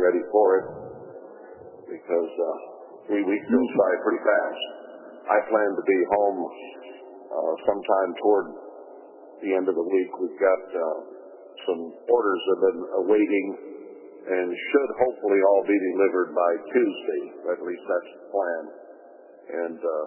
[0.00, 0.66] ready for it
[1.92, 2.56] because uh,
[3.06, 4.62] three weeks goes by pretty fast.
[5.28, 6.38] I plan to be home
[7.30, 8.46] uh, sometime toward
[9.44, 10.10] the end of the week.
[10.18, 10.98] We've got uh,
[11.68, 13.46] some orders that have been awaiting
[14.20, 17.22] and should hopefully all be delivered by Tuesday.
[17.56, 18.62] At least that's the plan.
[19.50, 20.06] And uh,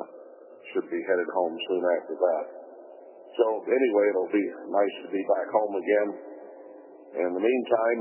[0.71, 2.45] should be headed home soon after that.
[3.35, 6.09] So anyway, it'll be nice to be back home again.
[7.13, 7.99] In the meantime,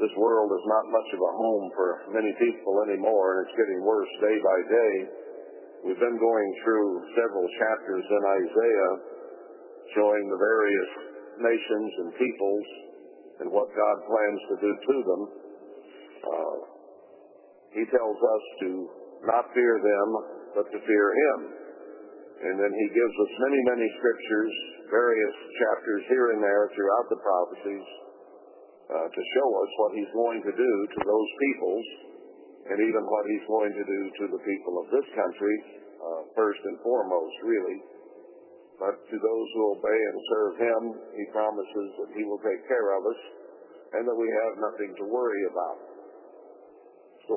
[0.00, 3.80] this world is not much of a home for many people anymore, and it's getting
[3.84, 4.94] worse day by day.
[5.84, 8.92] We've been going through several chapters in Isaiah
[9.92, 10.90] showing the various
[11.42, 12.66] nations and peoples
[13.44, 15.22] and what God plans to do to them.
[16.22, 16.56] Uh,
[17.76, 18.70] he tells us to
[19.28, 20.08] not fear them,
[20.56, 21.38] but to fear Him.
[22.42, 24.54] And then He gives us many, many scriptures,
[24.90, 27.86] various chapters here and there throughout the prophecies
[28.90, 31.86] uh, to show us what He's going to do to those peoples
[32.72, 35.56] and even what He's going to do to the people of this country,
[36.02, 37.78] uh, first and foremost, really.
[38.82, 40.82] But to those who obey and serve Him,
[41.14, 43.20] He promises that He will take care of us
[43.92, 45.78] and that we have nothing to worry about.
[47.28, 47.36] So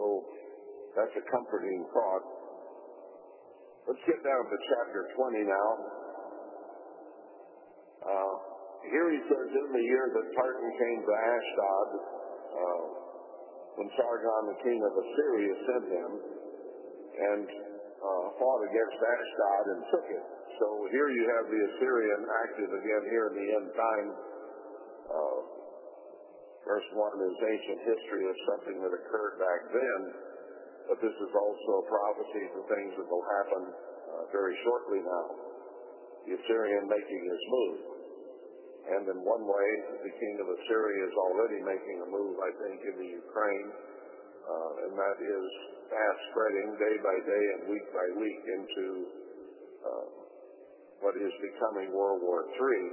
[0.96, 2.26] that's a comforting thought.
[3.86, 5.70] Let's get down to chapter 20 now.
[8.02, 8.36] Uh,
[8.92, 11.90] here he says, in the year that Tartan came to Ashdod,
[12.56, 12.86] uh,
[13.76, 16.12] when Sargon, the king of Assyria, sent him
[17.16, 20.26] and uh, fought against Ashdod and took it.
[20.60, 24.08] So here you have the Assyrian active again here in the end time.
[25.12, 25.40] Uh,
[26.64, 30.00] verse 1 is ancient history of something that occurred back then,
[30.88, 35.28] but this is also a prophecy for things that will happen uh, very shortly now.
[36.26, 37.95] The Assyrian making his move.
[38.96, 39.70] And in one way,
[40.08, 43.70] the king of Assyria is already making a move, I think, in the Ukraine,
[44.48, 45.48] uh, and that is
[45.92, 48.86] fast spreading day by day and week by week into
[49.84, 50.08] uh,
[51.04, 52.84] what is becoming World War III.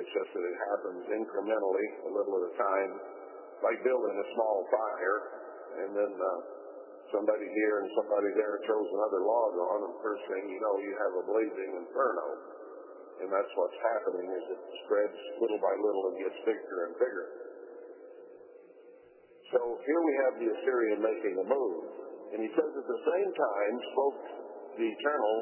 [0.00, 2.92] It's just that it happens incrementally, a little at a time,
[3.66, 5.18] like building a small fire,
[5.82, 6.30] and then uh,
[7.12, 10.92] somebody here and somebody there throws another log on, and first thing you know, you
[10.94, 12.57] have a blazing inferno.
[13.18, 17.26] And that's what's happening is it spreads little by little and gets bigger and bigger.
[19.50, 21.82] So here we have the Assyrian making a move.
[22.36, 24.20] And he says at the same time spoke
[24.76, 25.36] the Eternal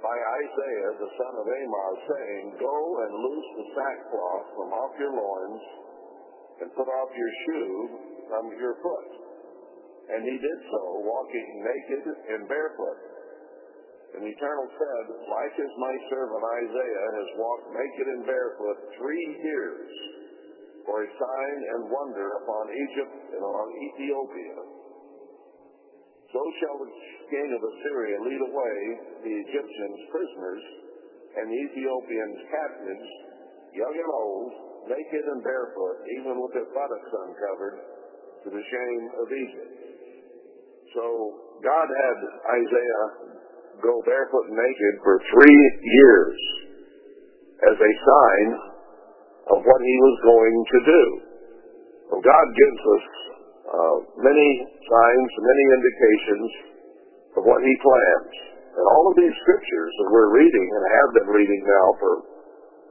[0.00, 5.12] by Isaiah the son of Amoz, saying, Go and loose the sackcloth from off your
[5.12, 5.64] loins
[6.64, 7.72] and put off your shoe
[8.28, 9.10] from your foot.
[10.16, 12.98] And he did so, walking naked and barefoot.
[14.16, 19.26] And the Eternal said, Like as my servant Isaiah has walked naked and barefoot three
[19.44, 19.92] years
[20.88, 24.58] for a sign and wonder upon Egypt and on Ethiopia,
[26.32, 26.90] so shall the
[27.28, 28.78] king of Assyria lead away
[29.20, 30.64] the Egyptians prisoners
[31.36, 33.10] and the Ethiopians captives,
[33.76, 34.52] young and old,
[34.96, 37.76] naked and barefoot, even with their buttocks uncovered,
[38.44, 39.74] to the shame of Egypt.
[40.94, 41.04] So
[41.60, 42.18] God had
[42.64, 43.35] Isaiah
[43.82, 46.36] go barefoot naked for three years
[47.66, 48.48] as a sign
[49.56, 51.04] of what he was going to do.
[52.10, 53.06] So God gives us
[53.66, 54.50] uh, many
[54.86, 56.50] signs, many indications
[57.36, 58.32] of what he plans.
[58.76, 62.12] And all of these scriptures that we're reading and have been reading now for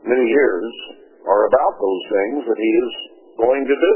[0.09, 0.69] many years
[1.25, 2.93] are about those things that he is
[3.37, 3.95] going to do.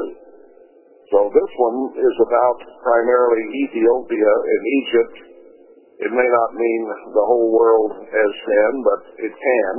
[1.10, 5.16] So this one is about primarily Ethiopia and Egypt.
[6.00, 9.76] It may not mean the whole world as sin, but it can.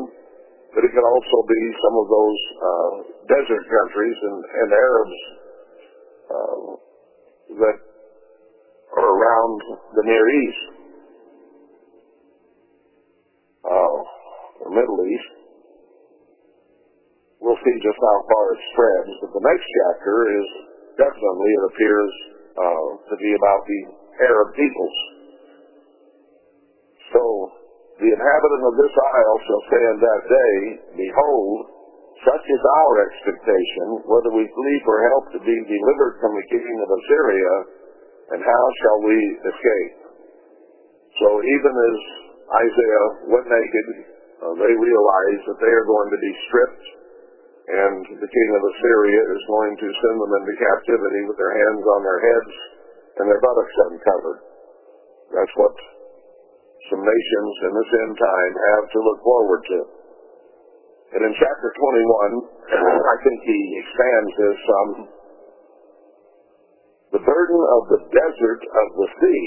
[0.77, 2.93] But it can also be some of those uh,
[3.25, 5.19] desert countries and, and Arabs
[6.31, 6.67] uh,
[7.65, 7.79] that
[9.01, 9.59] are around
[9.97, 10.65] the Near East,
[13.65, 13.99] uh,
[14.69, 15.33] the Middle East.
[17.41, 19.13] We'll see just how far it spreads.
[19.25, 20.49] But the next chapter is
[21.01, 22.13] definitely, it appears
[22.61, 23.81] uh, to be about the
[24.29, 25.10] Arab peoples.
[28.01, 30.57] The inhabitant of this isle shall say in that day,
[31.05, 31.59] Behold,
[32.25, 36.77] such is our expectation, whether we flee for help to be delivered from the king
[36.81, 37.55] of Assyria,
[38.33, 39.19] and how shall we
[39.53, 40.01] escape?
[41.21, 41.97] So even as
[42.65, 43.89] Isaiah went naked,
[44.49, 46.87] uh, they realized that they are going to be stripped,
[47.69, 51.85] and the king of Assyria is going to send them into captivity with their hands
[51.85, 52.55] on their heads
[53.21, 54.41] and their buttocks uncovered.
[55.37, 55.77] That's what
[56.89, 59.79] some nations in this end time have to look forward to.
[61.11, 62.41] And in chapter 21,
[63.13, 64.91] I think he expands this some.
[67.11, 69.45] the burden of the desert of the sea.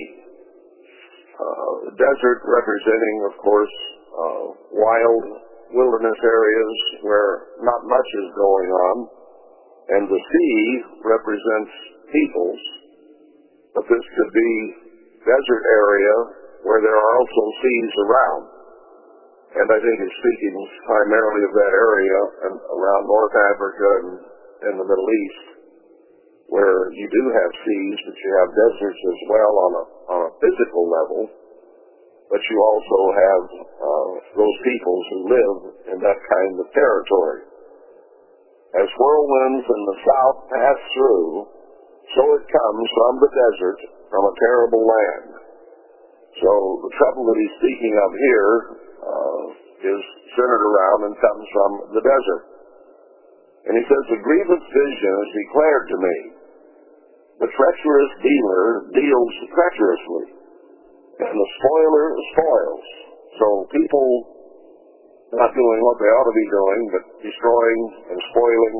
[1.33, 3.75] Uh, desert representing, of course,
[4.13, 4.43] uh,
[4.75, 5.25] wild
[5.73, 8.95] wilderness areas where not much is going on,
[9.97, 10.59] and the sea
[11.01, 11.73] represents
[12.11, 12.61] peoples,
[13.73, 14.51] but this could be
[15.25, 18.43] desert area where there are also seas around.
[19.53, 20.55] And I think it's speaking
[20.89, 22.19] primarily of that area
[22.49, 24.09] and around North Africa and,
[24.65, 25.45] and the Middle East,
[26.49, 30.31] where you do have seas, but you have deserts as well on a, on a
[30.41, 31.21] physical level.
[32.33, 34.11] But you also have uh,
[34.41, 35.57] those peoples who live
[35.93, 37.45] in that kind of territory.
[38.73, 41.45] As whirlwinds in the south pass through,
[42.17, 45.32] so it comes from the desert, from a terrible land.
[46.33, 46.51] So
[46.81, 48.53] the trouble that he's speaking of here
[49.03, 49.43] uh,
[49.85, 50.01] is
[50.33, 52.43] centered around and comes from the desert.
[53.69, 56.17] And he says, the grievous vision is declared to me.
[57.43, 60.27] The treacherous dealer deals treacherously,
[61.27, 62.87] and the spoiler spoils.
[63.39, 64.07] So people
[65.33, 67.81] not doing what they ought to be doing, but destroying
[68.13, 68.77] and spoiling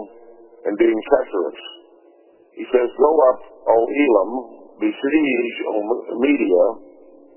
[0.69, 1.61] and being treacherous.
[2.53, 4.31] He says, Go up, O Elam,
[4.77, 5.75] besiege, O
[6.21, 6.92] Media,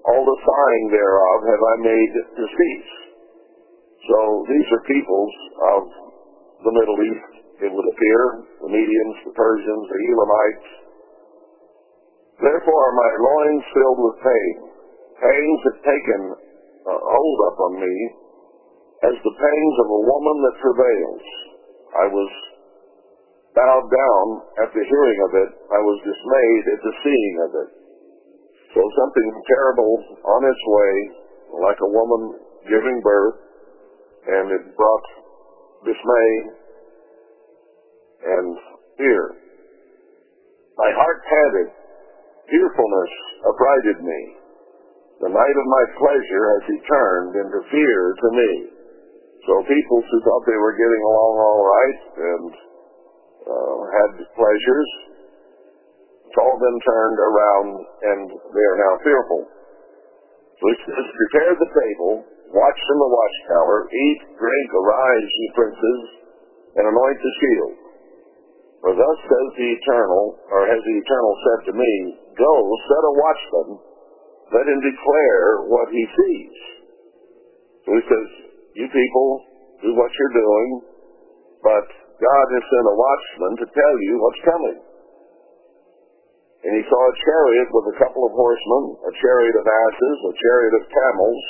[0.06, 2.92] all the sighing thereof have I made cease.
[4.06, 5.34] So these are peoples
[5.74, 5.82] of
[6.62, 7.32] the Middle East,
[7.66, 8.20] it would appear,
[8.62, 10.70] the Medians, the Persians, the Elamites.
[12.38, 14.54] Therefore are my loins filled with pain.
[15.16, 16.20] Pains have taken
[16.86, 17.94] uh, hold upon me
[19.10, 21.26] as the pangs of a woman that travails.
[21.96, 22.30] I was
[23.56, 24.26] bowed down
[24.62, 25.50] at the hearing of it.
[25.72, 27.85] I was dismayed at the seeing of it.
[28.76, 30.92] So something terrible on its way,
[31.64, 32.22] like a woman
[32.68, 33.40] giving birth,
[34.28, 35.06] and it brought
[35.80, 36.32] dismay
[38.20, 38.52] and
[39.00, 39.22] fear.
[40.76, 41.72] My heart panted.
[42.52, 43.12] Fearfulness
[43.48, 44.20] affrighted me.
[45.24, 48.50] The night of my pleasure has returned into fear to me.
[49.48, 52.50] So people who thought they were getting along all right and
[53.40, 54.90] uh, had pleasures,
[56.36, 59.42] all been turned around and they are now fearful.
[60.56, 66.02] So he says, prepare the table, watch in the watchtower, eat, drink, arise, ye princes,
[66.80, 67.74] and anoint the shield.
[68.84, 71.92] For thus says the Eternal, or has the Eternal said to me,
[72.36, 72.54] Go,
[72.86, 73.70] set a watchman,
[74.52, 76.58] let him declare what he sees.
[77.82, 78.28] So he says,
[78.76, 79.28] you people,
[79.82, 80.68] do what you're doing,
[81.64, 81.86] but
[82.20, 84.78] God has sent a watchman to tell you what's coming.
[86.64, 90.34] And he saw a chariot with a couple of horsemen, a chariot of asses, a
[90.40, 91.42] chariot of camels,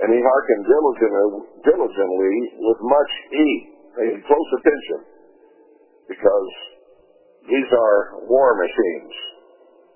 [0.00, 1.28] and he hearkened diligently
[1.66, 3.62] diligently with much heed,
[3.98, 5.00] paying close attention,
[6.08, 6.50] because
[7.50, 9.14] these are war machines.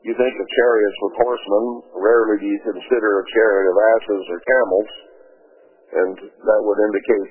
[0.04, 1.64] You think of chariots with horsemen,
[1.96, 4.90] rarely do you consider a chariot of asses or camels,
[5.94, 7.30] and that would indicate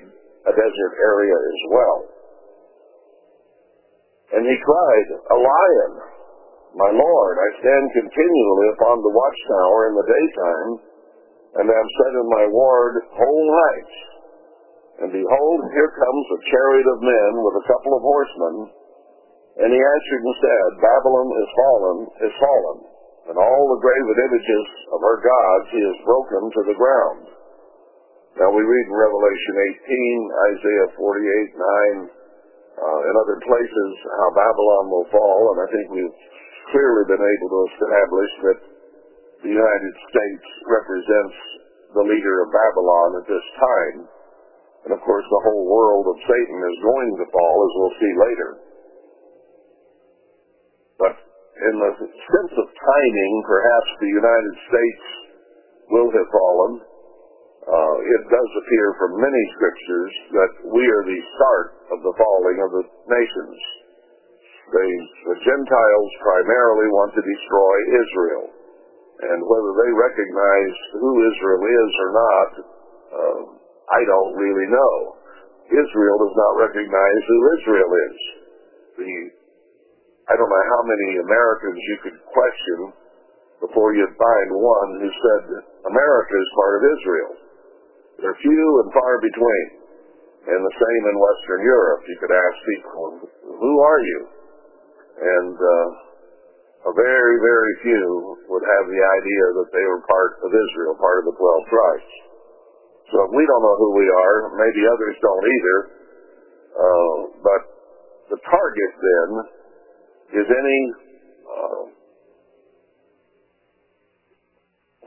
[0.50, 1.98] a desert area as well.
[4.34, 5.92] And he cried, A lion!
[6.74, 10.70] My Lord, I stand continually upon the watchtower in the daytime,
[11.54, 13.96] and am set in my ward whole nights.
[15.06, 18.56] And behold, here comes a chariot of men with a couple of horsemen.
[19.54, 22.78] And he answered and said, Babylon is fallen, is fallen,
[23.30, 27.22] and all the graven images of her gods he has broken to the ground.
[28.34, 32.10] Now we read in Revelation 18, Isaiah 48, 9,
[32.82, 36.18] uh, and other places how Babylon will fall, and I think we've
[36.70, 38.60] clearly been able to establish that
[39.44, 41.36] the United States represents
[41.92, 43.98] the leader of Babylon at this time.
[44.88, 48.14] And of course the whole world of Satan is going to fall, as we'll see
[48.20, 48.50] later.
[51.00, 51.14] But
[51.54, 55.06] in the sense of timing, perhaps the United States
[55.88, 56.72] will have fallen.
[57.64, 62.58] Uh, it does appear from many scriptures that we are the start of the falling
[62.60, 63.56] of the nations.
[64.64, 64.90] They,
[65.28, 68.44] the Gentiles primarily want to destroy Israel.
[69.28, 72.50] And whether they recognize who Israel is or not,
[73.14, 73.40] uh,
[73.92, 74.94] I don't really know.
[75.68, 78.18] Israel does not recognize who Israel is.
[79.00, 79.12] The,
[80.28, 82.78] I don't know how many Americans you could question
[83.60, 85.44] before you'd find one who said
[85.88, 87.32] America is part of Israel.
[88.20, 89.66] They're few and far between.
[90.44, 92.02] And the same in Western Europe.
[92.04, 93.04] You could ask people,
[93.48, 94.20] who are you?
[95.14, 95.88] and uh,
[96.84, 98.06] a very, very few
[98.50, 102.10] would have the idea that they were part of Israel, part of the 12 tribes.
[103.08, 105.78] So if we don't know who we are, maybe others don't either,
[106.74, 107.62] uh, but
[108.34, 109.30] the target then
[110.42, 110.80] is any
[111.46, 111.82] uh,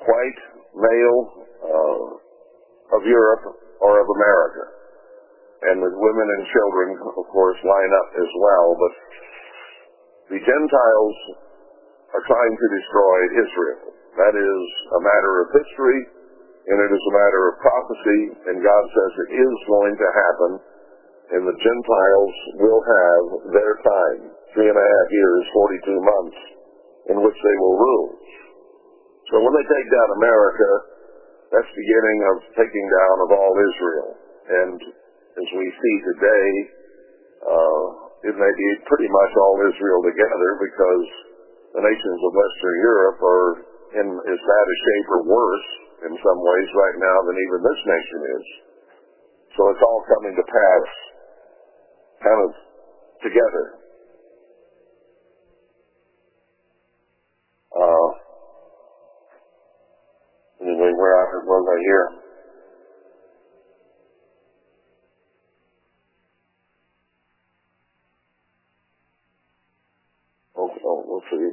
[0.02, 0.42] white
[0.78, 1.22] male
[1.62, 3.44] uh, of Europe
[3.82, 4.64] or of America.
[5.58, 6.88] And the women and children,
[7.18, 8.94] of course, line up as well, but
[10.28, 11.18] the Gentiles
[12.12, 13.88] are trying to destroy Israel.
[14.20, 14.64] That is
[14.98, 16.00] a matter of history,
[16.68, 20.52] and it is a matter of prophecy, and God says it is going to happen,
[21.32, 25.44] and the Gentiles will have their time, three and a half years,
[25.86, 26.40] 42 months,
[27.14, 28.10] in which they will rule.
[29.32, 30.72] So when they take down America,
[31.52, 34.10] that's the beginning of taking down of all Israel.
[34.48, 34.80] And
[35.40, 36.48] as we see today,
[37.48, 41.06] uh, it may be pretty much all Israel together because
[41.78, 43.50] the nations of Western Europe are
[44.02, 45.68] in as bad a shape or worse
[46.10, 48.46] in some ways right now than even this nation is.
[49.54, 50.88] So it's all coming to pass
[52.22, 52.52] kind of
[53.22, 53.66] together.
[57.78, 58.10] Uh,
[60.66, 62.27] anyway, where I was I here?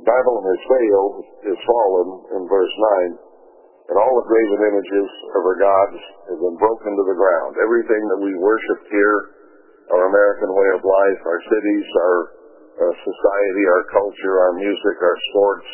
[0.04, 1.14] Babylon has failed,
[1.48, 2.74] is fallen in verse
[3.16, 7.56] 9, and all the graven images of our gods have been broken to the ground.
[7.60, 9.18] Everything that we worshiped here,
[9.92, 12.18] our American way of life, our cities, our
[12.80, 15.68] uh, society, our culture, our music, our sports,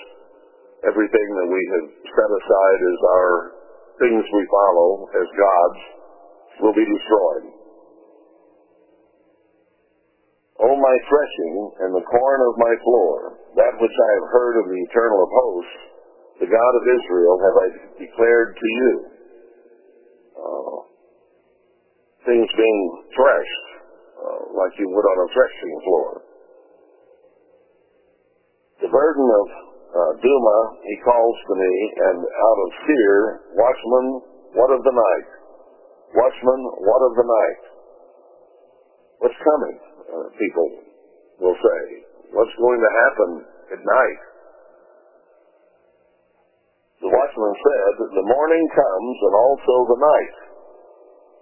[0.86, 3.34] everything that we have set aside as our
[3.98, 5.80] things we follow as gods
[6.62, 7.59] will be destroyed.
[10.60, 13.16] O my threshing and the corn of my floor,
[13.56, 15.80] that which I have heard of the eternal of hosts,
[16.44, 18.92] the God of Israel, have I declared to you.
[20.36, 20.76] Uh,
[22.28, 22.80] things being
[23.16, 23.66] threshed,
[24.20, 26.10] uh, like you would on a threshing floor.
[28.84, 29.46] The burden of
[29.90, 31.72] uh, Dumah, he calls to me,
[32.04, 33.16] and out of fear,
[33.56, 34.06] watchman,
[34.56, 35.28] what of the night?
[36.16, 37.62] Watchman, what of the night?
[39.20, 39.89] What's coming?
[40.10, 40.68] People
[41.38, 41.82] will say.
[42.34, 43.30] What's going to happen
[43.74, 44.20] at night?
[47.00, 50.36] The watchman said, the morning comes and also the night.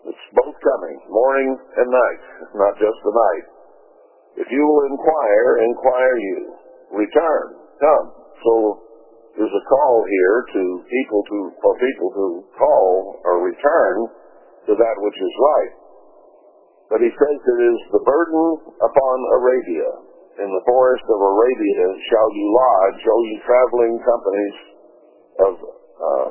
[0.06, 2.22] It's both coming, morning and night,
[2.54, 3.46] not just the night.
[4.38, 6.38] If you will inquire, inquire you.
[6.94, 7.46] Return,
[7.82, 8.06] come.
[8.38, 8.52] So
[9.34, 13.96] there's a call here to people to for people to call or return
[14.70, 15.72] to that which is right.
[16.88, 18.44] But he says it is the burden
[18.80, 19.90] upon Arabia.
[20.40, 24.56] In the forest of Arabia shall you lodge, O ye traveling companies
[25.44, 25.52] of
[25.98, 26.28] uh.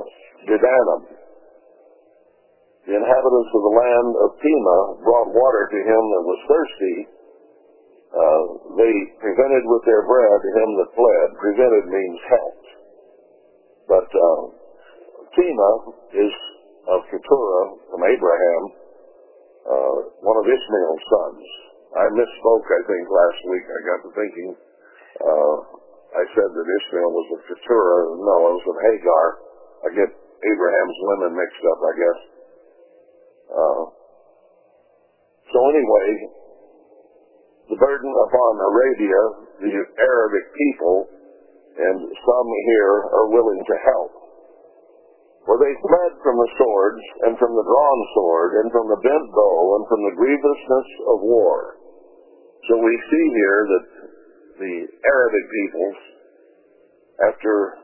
[2.87, 6.97] The inhabitants of the land of Tema brought water to him that was thirsty.
[8.07, 8.43] Uh,
[8.79, 11.27] they prevented with their bread him that fled.
[11.35, 12.69] Prevented means helped.
[13.91, 14.43] But uh,
[15.35, 15.71] Tema
[16.15, 16.31] is
[16.87, 18.61] of Keturah from Abraham,
[19.67, 21.43] uh, one of Ishmael's sons.
[21.97, 23.65] I misspoke, I think, last week.
[23.67, 24.51] I got to thinking.
[25.17, 25.55] Uh,
[26.17, 28.03] I said that Ishmael was of Keturah.
[28.15, 29.25] No, it was of Hagar.
[29.83, 32.19] I get Abraham's women mixed up, I guess.
[33.47, 33.83] Uh,
[35.51, 36.07] so anyway,
[37.71, 39.21] the burden upon Arabia,
[39.63, 41.07] the Arabic people,
[41.77, 44.16] and some here are willing to help.
[45.47, 49.27] For they fled from the swords, and from the drawn sword, and from the bent
[49.31, 51.79] bow, and from the grievousness of war.
[52.67, 53.85] So we see here that
[54.59, 55.99] the Arabic peoples,
[57.31, 57.79] after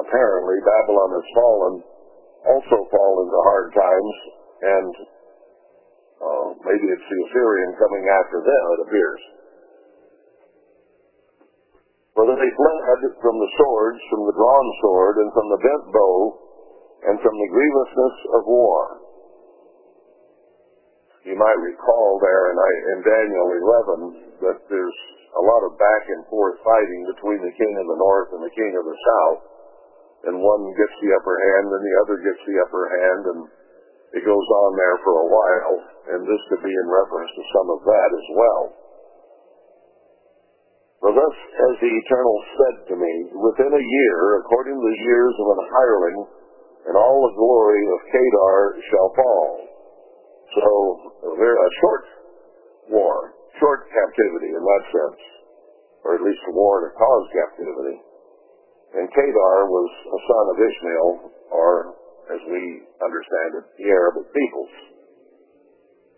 [0.00, 1.74] apparently Babylon has fallen,
[2.48, 4.14] also fall into hard times,
[4.64, 4.92] and
[6.24, 9.22] uh, maybe it's the Assyrian coming after them, it appears.
[12.16, 16.16] For they fled from the swords, from the drawn sword, and from the bent bow,
[17.04, 19.04] and from the grievousness of war.
[21.24, 23.48] You might recall there in, in Daniel
[24.44, 25.00] 11 that there's
[25.34, 28.52] a lot of back and forth fighting between the king of the north and the
[28.52, 29.40] king of the south.
[30.28, 33.40] And one gets the upper hand and the other gets the upper hand and
[34.14, 35.76] it goes on there for a while.
[36.12, 38.64] And this could be in reference to some of that as well.
[41.04, 45.34] For thus has the Eternal said to me, within a year, according to the years
[45.36, 46.18] of an hireling,
[46.84, 48.58] and all the glory of Kedar
[48.92, 49.50] shall fall.
[50.54, 50.70] So,
[51.24, 52.04] a short
[52.92, 55.22] war, short captivity in that sense,
[56.04, 57.98] or at least a war to cause captivity.
[58.94, 61.10] And Kedar was a son of Ishmael,
[61.50, 61.70] or
[62.30, 62.62] as we
[63.02, 64.74] understand it, the Arabic peoples.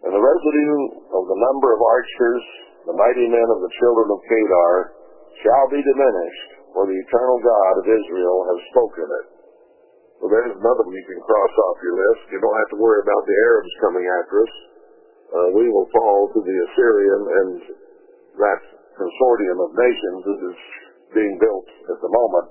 [0.04, 2.44] And the residue of the number of archers,
[2.84, 4.74] the mighty men of the children of Kedar,
[5.40, 9.35] shall be diminished, for the eternal God of Israel has spoken it.
[10.20, 12.22] Well, there's another one you can cross off your list.
[12.32, 14.54] You don't have to worry about the Arabs coming after us.
[15.26, 17.52] Uh, we will fall to the Assyrian and
[18.40, 18.60] that
[18.96, 20.60] consortium of nations that is
[21.12, 22.48] being built at the moment.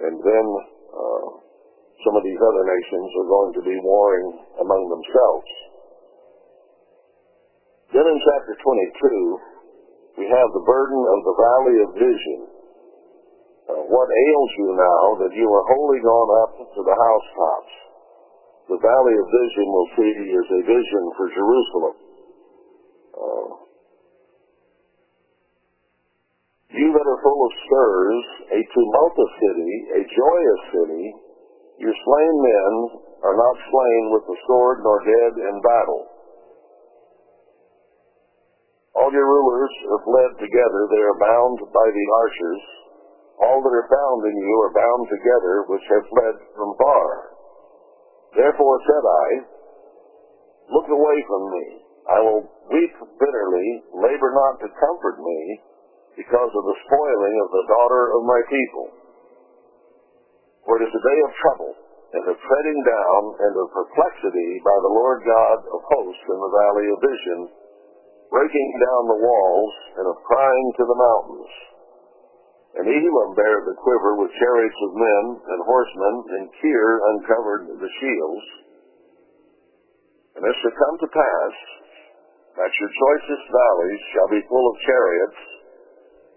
[0.00, 0.46] And then
[0.94, 1.28] uh,
[2.06, 4.30] some of these other nations are going to be warring
[4.62, 5.50] among themselves.
[7.90, 12.40] Then in chapter 22, we have the burden of the valley of vision.
[13.70, 17.74] Uh, what ails you now that you are wholly gone up to the housetops?
[18.66, 21.94] The valley of vision will see as a vision for Jerusalem.
[23.14, 23.50] Uh,
[26.74, 28.24] you that are full of stirs,
[28.58, 31.06] a tumultuous city, a joyous city,
[31.78, 32.72] your slain men
[33.22, 36.02] are not slain with the sword nor dead in battle.
[38.98, 42.79] All your rulers are fled together, they are bound by the archers.
[43.40, 47.08] All that are bound in you are bound together, which have fled from far.
[48.36, 49.28] Therefore said I,
[50.70, 51.66] Look away from me.
[52.06, 55.40] I will weep bitterly, labor not to comfort me,
[56.14, 58.86] because of the spoiling of the daughter of my people.
[60.66, 61.72] For it is a day of trouble,
[62.14, 66.54] and of treading down, and of perplexity by the Lord God of hosts in the
[66.54, 67.40] valley of vision,
[68.30, 71.52] breaking down the walls, and of crying to the mountains.
[72.78, 77.92] And Elam bare the quiver with chariots of men and horsemen, and Kir uncovered the
[77.98, 78.46] shields.
[80.38, 81.54] And it shall come to pass
[82.56, 85.40] that your choicest valleys shall be full of chariots,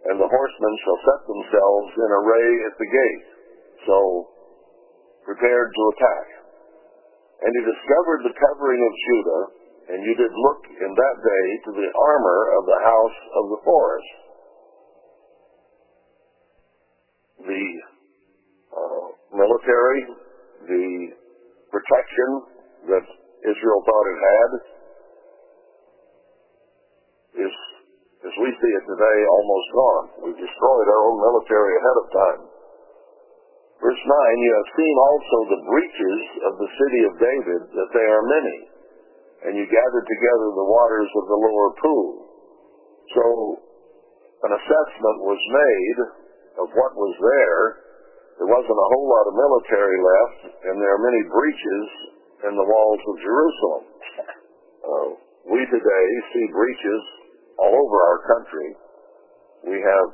[0.09, 3.27] and the horsemen shall set themselves in array at the gate,
[3.85, 3.97] so
[5.23, 6.27] prepared to attack.
[7.45, 9.43] And he discovered the covering of Judah,
[9.93, 13.61] and you did look in that day to the armor of the house of the
[13.67, 14.22] forest.
[17.43, 17.65] The
[18.71, 20.01] uh, military,
[20.67, 20.87] the
[21.69, 22.29] protection
[22.87, 23.05] that
[23.43, 24.51] Israel thought it had,
[27.43, 27.53] is,
[28.23, 30.05] as we see it today, almost gone.
[30.27, 32.41] We've destroyed our own military ahead of time.
[33.83, 38.07] Verse 9, you have seen also the breaches of the city of David, that they
[38.07, 38.73] are many
[39.43, 42.07] and you gathered together the waters of the lower pool.
[43.11, 43.25] So
[44.47, 45.99] an assessment was made
[46.61, 47.61] of what was there.
[48.41, 51.85] There wasn't a whole lot of military left, and there are many breaches
[52.49, 53.83] in the walls of Jerusalem.
[54.83, 55.15] Uh,
[55.47, 57.01] we today see breaches
[57.55, 58.75] all over our country.
[59.63, 60.09] We have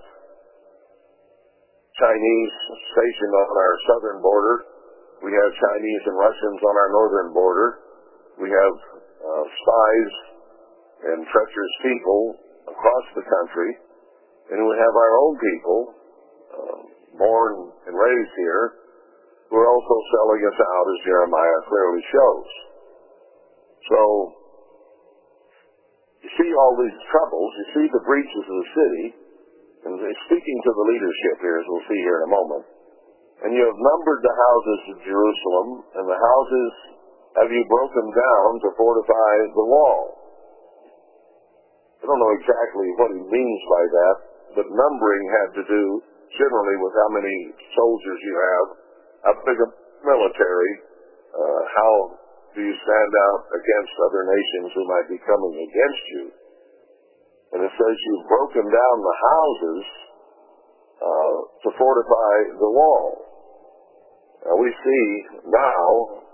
[1.97, 2.53] Chinese
[2.93, 4.55] stationed on our southern border.
[5.25, 7.69] We have Chinese and Russians on our northern border.
[8.39, 8.75] We have
[9.19, 10.13] uh, spies
[11.11, 12.21] and treacherous people
[12.71, 13.71] across the country,
[14.53, 15.79] and we have our own people,
[17.17, 17.53] born
[17.87, 18.65] and raised here,
[19.49, 22.49] who are also selling us out, as Jeremiah clearly shows.
[23.89, 23.99] So,
[26.21, 29.05] you see all these troubles, you see the breaches of the city,
[29.89, 29.93] and
[30.27, 32.65] speaking to the leadership here, as we'll see here in a moment,
[33.47, 36.71] and you have numbered the houses of Jerusalem, and the houses
[37.39, 40.01] have you broken down to fortify the wall?
[41.99, 44.15] I don't know exactly what he means by that,
[44.59, 45.83] but numbering had to do
[46.37, 47.37] generally with how many
[47.73, 48.67] soldiers you have,
[49.25, 49.69] how big a
[50.05, 50.73] military,
[51.33, 51.91] uh, how
[52.55, 56.23] do you stand out against other nations who might be coming against you.
[57.53, 59.83] And it says you've broken down the houses
[60.99, 63.09] uh, to fortify the wall.
[64.45, 65.05] Now we see
[65.49, 65.85] now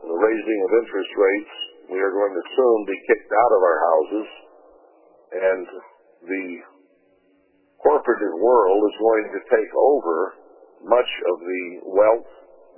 [0.07, 1.55] the raising of interest rates,
[1.91, 4.27] we are going to soon be kicked out of our houses,
[5.35, 5.65] and
[6.25, 6.45] the
[7.85, 10.17] corporate world is going to take over
[10.89, 12.31] much of the wealth,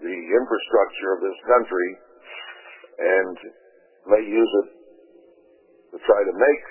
[0.04, 1.90] the infrastructure of this country,
[3.00, 3.36] and
[4.12, 4.68] may use it
[5.96, 6.66] to try to make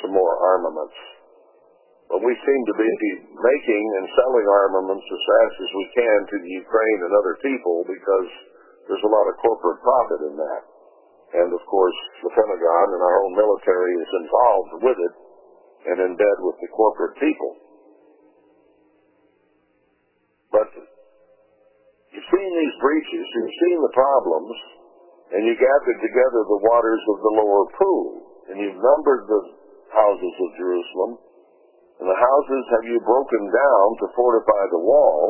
[0.00, 0.96] some more armaments.
[2.08, 2.90] But we seem to be
[3.28, 7.82] making and selling armaments as fast as we can to the Ukraine and other people
[7.84, 8.30] because
[8.88, 10.62] there's a lot of corporate profit in that.
[11.42, 15.14] And of course, the Pentagon and our own military is involved with it
[15.90, 17.65] and in bed with the corporate people.
[22.26, 24.56] You've seen these breaches, you've seen the problems,
[25.30, 28.06] and you gathered together the waters of the lower pool,
[28.50, 29.42] and you've numbered the
[29.94, 31.12] houses of Jerusalem,
[32.02, 35.22] and the houses have you broken down to fortify the wall,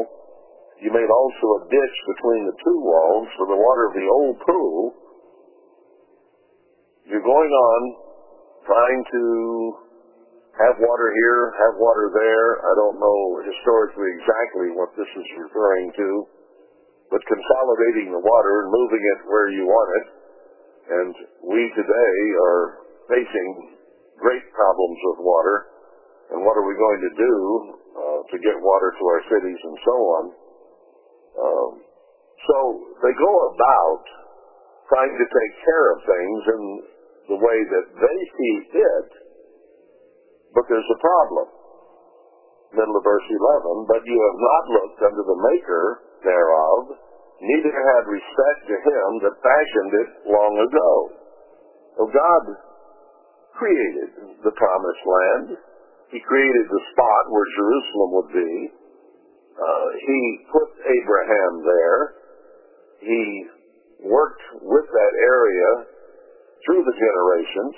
[0.81, 4.37] you made also a ditch between the two walls for the water of the old
[4.45, 4.81] pool.
[7.09, 7.81] You're going on
[8.67, 9.23] trying to
[10.61, 12.49] have water here, have water there.
[12.61, 16.09] I don't know historically exactly what this is referring to.
[17.11, 20.07] But consolidating the water and moving it where you want it.
[20.87, 21.15] And
[21.47, 22.63] we today are
[23.11, 23.79] facing
[24.19, 25.57] great problems with water.
[26.35, 27.35] And what are we going to do
[27.95, 30.25] uh, to get water to our cities and so on?
[31.37, 31.71] Um,
[32.47, 32.57] so
[33.03, 34.05] they go about
[34.91, 36.63] trying to take care of things in
[37.35, 39.09] the way that they see fit,
[40.55, 41.47] but there's a problem.
[42.75, 45.85] Middle of verse 11, but you have not looked unto the maker
[46.23, 46.97] thereof,
[47.41, 50.93] neither had respect to him that fashioned it long ago.
[51.97, 52.45] So God
[53.57, 55.49] created the promised land.
[56.13, 58.53] He created the spot where Jerusalem would be.
[59.57, 60.21] Uh, he
[60.53, 62.01] put Abraham there.
[63.01, 63.23] He
[64.05, 65.71] worked with that area
[66.65, 67.75] through the generations.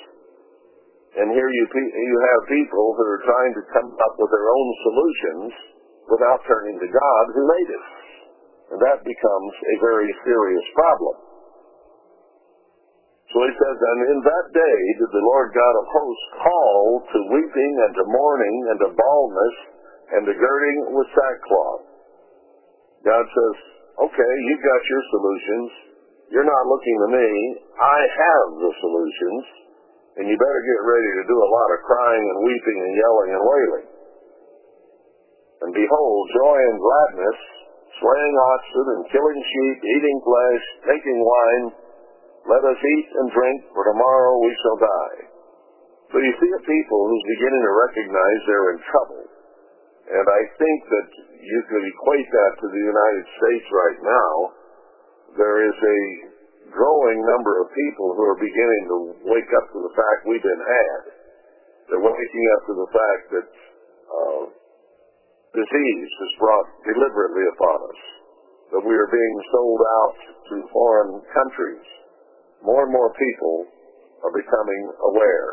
[1.19, 4.69] And here you, you have people who are trying to come up with their own
[4.87, 5.51] solutions
[6.11, 7.85] without turning to God who made it.
[8.69, 11.17] And that becomes a very serious problem.
[13.29, 17.19] So he says, And in that day did the Lord God of hosts call to
[17.33, 19.57] weeping and to mourning and to baldness
[20.17, 21.85] and to girding with sackcloth.
[23.05, 23.57] God says,
[24.01, 25.69] Okay, you've got your solutions.
[26.33, 27.29] You're not looking to me.
[27.77, 29.45] I have the solutions.
[30.19, 33.31] And you better get ready to do a lot of crying and weeping and yelling
[33.33, 33.87] and wailing.
[35.63, 37.39] And behold, joy and gladness,
[37.99, 41.67] slaying oxen and killing sheep, eating flesh, taking wine,
[42.49, 45.21] let us eat and drink, for tomorrow we shall die.
[46.09, 49.25] So you see a people who's beginning to recognize they're in trouble.
[50.09, 54.35] And I think that you could equate that to the United States right now.
[55.37, 56.01] There is a
[56.73, 58.97] growing number of people who are beginning to
[59.29, 61.01] wake up to the fact we've been had.
[61.93, 63.49] They're waking up to the fact that
[64.09, 64.43] uh,
[65.55, 68.01] disease is brought deliberately upon us,
[68.77, 70.19] that we are being sold out
[70.53, 71.87] to foreign countries.
[72.61, 73.57] More and more people
[74.25, 74.83] are becoming
[75.15, 75.51] aware.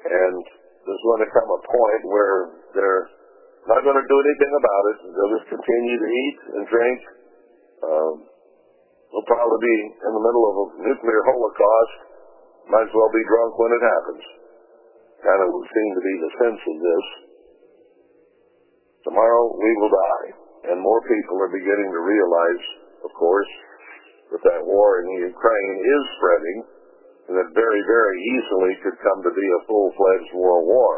[0.00, 0.42] And
[0.86, 2.36] there's going to come a point where
[2.76, 3.06] they're
[3.68, 4.96] not going to do anything about it.
[5.12, 7.00] They'll just continue to eat and drink.
[7.80, 8.14] Um,
[9.12, 11.96] we'll probably be in the middle of a nuclear holocaust.
[12.68, 14.24] Might as well be drunk when it happens.
[15.20, 17.06] Kind of would seem to be the sense of this.
[19.04, 20.28] Tomorrow we will die.
[20.70, 22.64] And more people are beginning to realize,
[23.04, 23.52] of course,
[24.30, 26.58] that that war in Ukraine is spreading
[27.30, 30.94] and that very, very easily could come to be a full-fledged world war.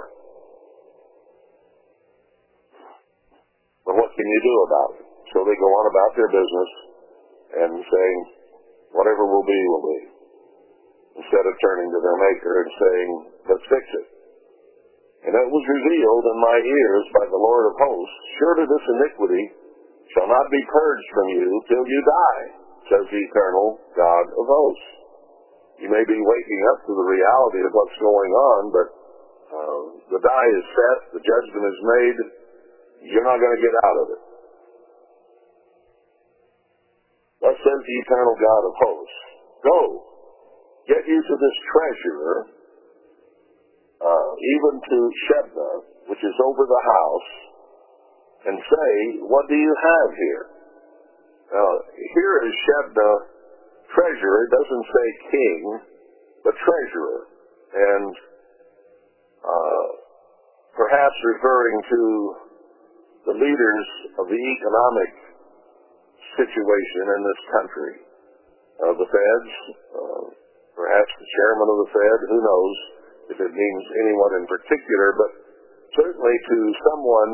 [3.85, 5.07] But what can you do about it?
[5.33, 6.71] So they go on about their business
[7.53, 8.19] and saying,
[8.93, 10.01] whatever will be, will be.
[11.21, 13.09] Instead of turning to their maker and saying,
[13.53, 14.12] let's fix it.
[15.23, 19.45] And it was revealed in my ears by the Lord of hosts, surely this iniquity
[20.19, 22.45] shall not be purged from you till you die,
[22.91, 24.91] says the eternal God of hosts.
[25.79, 28.89] You may be waking up to the reality of what's going on, but
[29.53, 32.19] uh, the die is set, the judgment is made,
[33.15, 34.23] you're not going to get out of it.
[37.43, 39.23] Thus says the eternal God of hosts,
[39.63, 39.79] Go,
[40.87, 42.62] get you to this treasure,
[44.03, 44.99] uh, even to
[45.31, 45.71] Shebna,
[46.11, 47.31] which is over the house,
[48.51, 48.91] and say,
[49.31, 50.47] What do you have here?
[51.55, 53.11] Now, here is Shebna
[53.95, 55.61] treasurer, It doesn't say king,
[56.45, 57.21] but treasurer.
[57.73, 58.13] And
[59.45, 59.87] uh,
[60.77, 62.03] perhaps referring to
[63.27, 63.87] the leaders
[64.19, 65.13] of the economic
[66.37, 67.95] situation in this country.
[68.83, 69.53] Uh, the feds,
[69.95, 70.25] uh,
[70.75, 72.77] perhaps the chairman of the Fed, who knows
[73.33, 75.31] if it means anyone in particular, but
[75.97, 76.59] certainly to
[76.93, 77.33] someone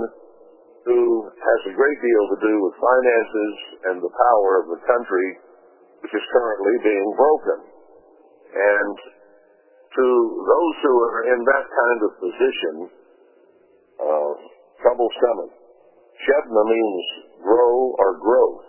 [0.86, 3.54] who has a great deal to do with finances
[3.92, 5.28] and the power of the country,
[6.00, 7.58] which is currently being broken.
[8.54, 8.96] And
[9.98, 10.06] to
[10.46, 12.74] those who are in that kind of position,
[13.98, 14.32] uh,
[14.78, 15.50] coming.
[16.22, 17.04] Shebna means
[17.42, 18.68] grow or growth.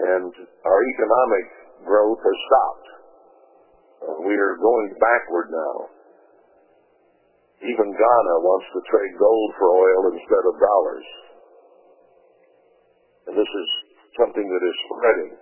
[0.00, 0.32] And
[0.64, 1.46] our economic
[1.84, 2.88] growth has stopped.
[4.00, 5.76] Uh, we are going backward now.
[7.60, 11.06] Even Ghana wants to trade gold for oil instead of dollars.
[13.28, 13.68] And this is
[14.16, 15.32] something that is spreading.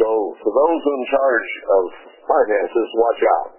[0.00, 0.08] So
[0.40, 1.82] for those in charge of
[2.24, 3.52] finances, watch out.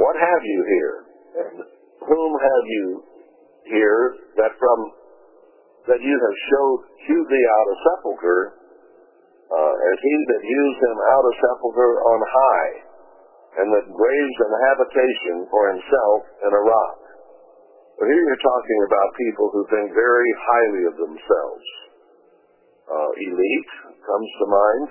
[0.00, 0.96] What have you here?
[1.44, 1.56] And
[2.08, 2.86] whom have you
[3.68, 4.02] here
[4.40, 4.78] that from
[5.92, 8.42] that you have showed hew thee out of sepulchre,
[9.48, 12.72] uh, as he that hews him out of sepulchre on high,
[13.58, 17.00] and that graves an habitation for himself in a rock.
[17.98, 21.66] But here you're talking about people who think very highly of themselves.
[22.86, 23.72] Uh, elite
[24.06, 24.88] comes to mind.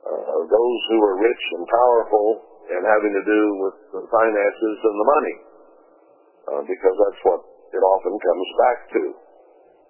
[0.00, 2.28] Uh, those who are rich and powerful
[2.70, 5.36] and having to do with the finances and the money.
[6.50, 9.02] Uh, because that's what it often comes back to.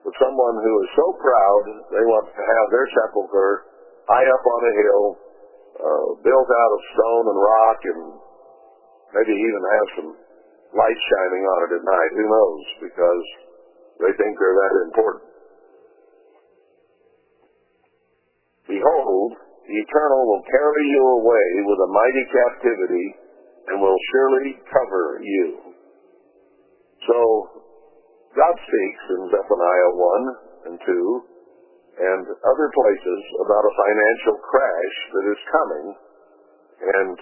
[0.07, 1.63] But someone who is so proud,
[1.93, 3.70] they want to have their sepulcher
[4.11, 5.05] high up on a hill,
[5.79, 8.03] uh, built out of stone and rock, and
[9.15, 10.11] maybe even have some
[10.75, 12.13] light shining on it at night.
[12.19, 12.63] Who knows?
[12.91, 13.25] Because
[14.03, 15.31] they think they're that important.
[18.67, 19.31] Behold,
[19.67, 23.07] the Eternal will carry you away with a mighty captivity
[23.71, 25.47] and will surely cover you.
[27.07, 27.19] So,
[28.35, 31.30] God speaks in Zephaniah 1 and 2
[32.01, 35.87] and other places about a financial crash that is coming.
[36.81, 37.17] And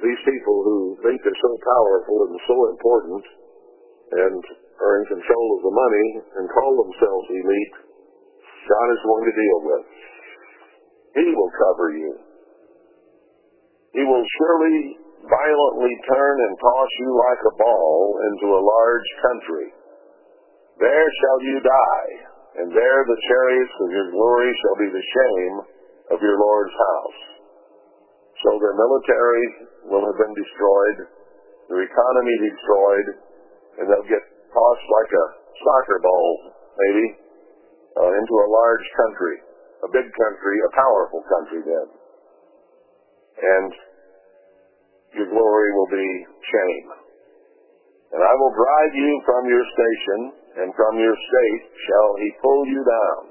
[0.00, 3.24] these people who think they're so powerful and so important
[4.06, 4.40] and
[4.80, 6.08] are in control of the money
[6.40, 7.76] and call themselves elite,
[8.68, 9.84] God is going to deal with.
[11.16, 12.12] He will cover you.
[13.96, 18.00] He will surely violently turn and toss you like a ball
[18.32, 19.68] into a large country.
[20.76, 25.56] There shall you die, and there the chariots of your glory shall be the shame
[26.16, 27.20] of your Lord's house.
[28.44, 29.46] So their military
[29.92, 30.98] will have been destroyed,
[31.68, 33.08] their economy destroyed,
[33.80, 36.30] and they'll get tossed like a soccer ball,
[36.80, 37.06] maybe,
[37.96, 39.36] uh, into a large country,
[39.84, 41.88] a big country, a powerful country then.
[43.36, 43.72] And
[45.16, 46.08] your glory will be
[46.40, 46.88] shame.
[48.16, 50.20] And I will drive you from your station,
[50.56, 53.22] and from your state shall he pull you down.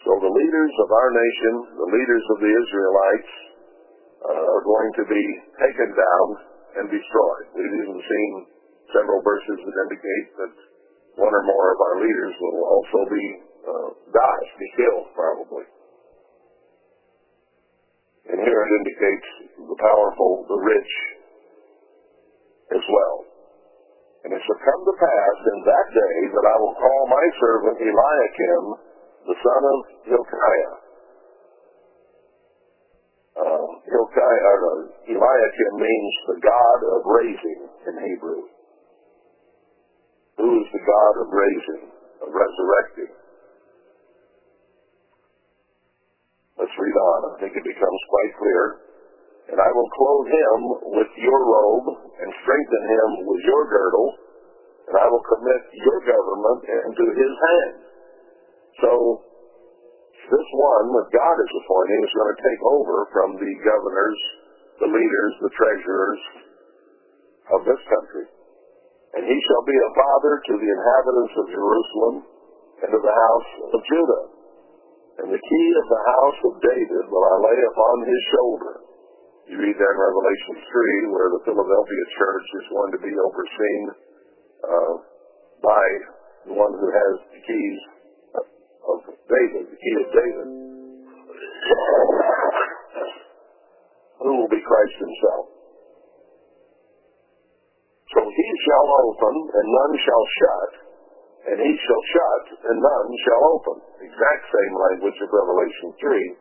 [0.00, 3.32] So the leaders of our nation, the leaders of the Israelites,
[4.20, 5.24] uh, are going to be
[5.60, 6.26] taken down
[6.80, 7.46] and destroyed.
[7.52, 8.30] We've even seen
[8.96, 10.54] several verses that indicate that
[11.20, 13.24] one or more of our leaders will also be
[13.60, 13.88] uh,
[14.60, 15.64] be killed probably.
[18.28, 20.92] And here it indicates the powerful, the rich
[22.76, 23.29] as well.
[24.20, 27.76] And it shall come to pass in that day that I will call my servant
[27.80, 28.64] Eliakim,
[29.32, 30.74] the son of Hilkiah.
[33.40, 34.76] Uh, Hilkiah, or
[35.08, 38.42] Eliakim means the God of raising in Hebrew.
[40.36, 41.84] Who is the God of raising,
[42.20, 43.12] of resurrecting?
[46.60, 47.20] Let's read on.
[47.24, 48.89] I think it becomes quite clear.
[49.50, 50.58] And I will clothe him
[50.94, 54.08] with your robe and strengthen him with your girdle,
[54.86, 57.74] and I will commit your government into his hand.
[58.78, 58.90] So,
[60.30, 64.20] this one that God is appointing is going to take over from the governors,
[64.78, 66.22] the leaders, the treasurers
[67.50, 68.30] of this country.
[69.18, 72.16] And he shall be a father to the inhabitants of Jerusalem
[72.86, 74.24] and to the house of Judah.
[75.18, 78.74] And the key of the house of David will I lay upon his shoulder.
[79.50, 83.82] You read that in Revelation 3, where the Philadelphia church is going to be overseen
[84.62, 84.94] uh,
[85.58, 85.86] by
[86.46, 87.78] the one who has the keys
[88.38, 90.46] of David, the key of David,
[94.22, 95.44] who will be Christ himself.
[98.14, 100.72] So he shall open, and none shall shut,
[101.50, 103.76] and he shall shut, and none shall open.
[103.98, 106.38] Exact same language of Revelation 3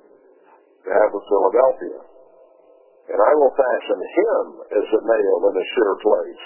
[0.86, 2.19] to have with Philadelphia.
[3.10, 6.45] And I will fashion him as a nail in a sure place,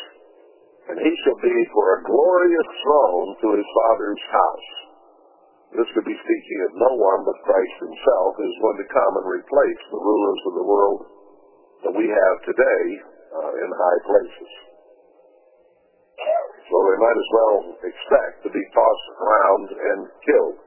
[0.88, 4.72] and he shall be for a glorious throne to his father's house.
[5.76, 9.28] This could be speaking of no one but Christ himself who's going to come and
[9.28, 11.02] replace the rulers of the world
[11.84, 12.86] that we have today
[13.34, 14.52] uh, in high places.
[16.70, 17.58] So they might as well
[17.90, 20.58] expect to be tossed around and killed.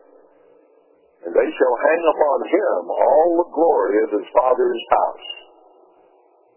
[1.25, 5.46] And they shall hang upon him all the glory of his father's house.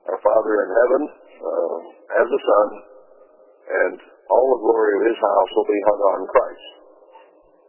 [0.10, 1.78] Our Father in heaven uh,
[2.17, 2.67] has a Son,
[3.69, 6.69] and all the glory of his house will be hung on Christ.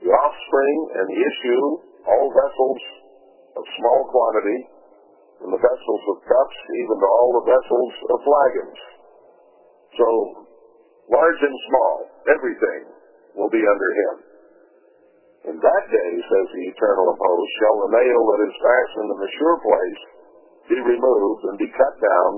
[0.01, 1.65] The offspring and the issue,
[2.09, 2.81] all vessels
[3.61, 4.61] of small quantity,
[5.37, 8.81] from the vessels of cups even to all the vessels of flagons.
[10.01, 10.09] So
[11.13, 12.81] large and small, everything
[13.37, 14.15] will be under him.
[15.53, 19.33] In that day, says the eternal of shall the nail that is fastened in the
[19.37, 20.20] sure place
[20.69, 22.33] be removed and be cut down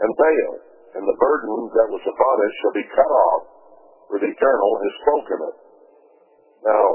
[0.00, 0.52] and fail,
[0.98, 3.42] and the burden that was upon it shall be cut off,
[4.10, 5.56] for the eternal has spoken it.
[6.64, 6.86] Now,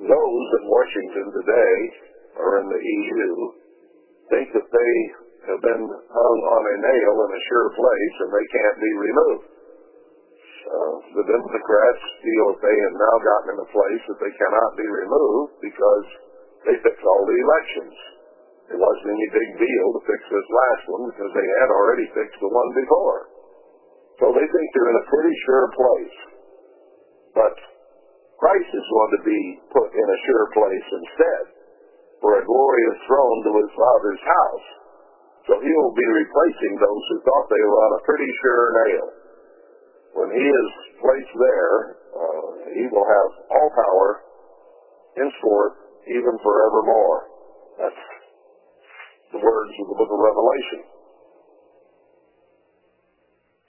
[0.00, 1.76] those in Washington today,
[2.40, 3.30] or in the EU,
[4.30, 4.94] think that they
[5.50, 9.46] have been hung on a nail in a sure place and they can't be removed.
[10.70, 14.72] Uh, the Democrats feel that they have now gotten in a place that they cannot
[14.78, 16.06] be removed because
[16.68, 17.96] they fix all the elections.
[18.70, 22.38] It wasn't any big deal to fix this last one because they had already fixed
[22.38, 23.20] the one before.
[24.22, 26.18] So they think they're in a pretty sure place.
[27.34, 27.56] But
[28.38, 29.40] Christ is going to be
[29.74, 31.44] put in a sure place instead
[32.22, 34.68] for a glorious throne to his Father's house.
[35.50, 39.06] So he will be replacing those who thought they were on a pretty sure nail.
[40.20, 41.74] When he is placed there,
[42.12, 44.08] uh, he will have all power
[45.16, 45.74] henceforth,
[46.06, 47.18] even forevermore.
[47.82, 48.19] That's
[49.32, 50.80] the words of the book of Revelation.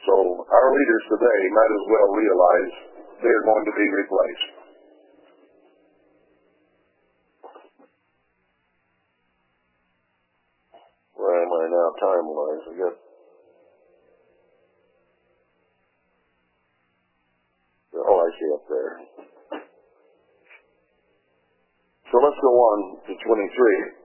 [0.06, 0.16] So
[0.50, 2.74] our leaders today might as well realize
[3.22, 4.50] they're going to be replaced.
[11.16, 12.64] Where am I now time-wise?
[12.70, 12.96] I got
[17.96, 18.94] Oh, I see up there.
[22.12, 24.01] So let's go on to 23.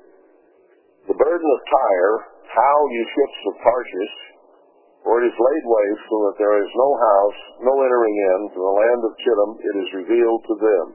[1.67, 4.17] Of Tyre, how you ships of Tarshish,
[5.03, 8.59] for it is laid waste so that there is no house, no entering in, to
[8.63, 10.87] the land of Chittim it is revealed to them.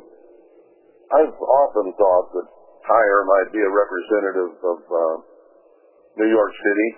[1.11, 2.47] I've often thought that
[2.87, 5.15] Tyre might be a representative of uh,
[6.23, 6.89] New York City,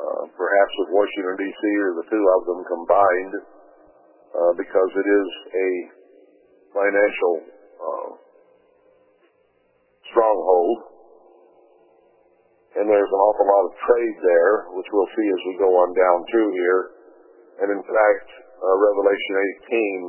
[0.00, 3.34] uh, perhaps with Washington, D.C., or the two of them combined,
[4.32, 5.68] uh, because it is a
[6.72, 7.34] financial
[7.84, 8.10] uh,
[10.08, 10.89] stronghold.
[12.78, 15.90] And there's an awful lot of trade there, which we'll see as we go on
[15.90, 16.80] down through here.
[17.66, 18.28] And in fact,
[18.62, 19.34] uh, Revelation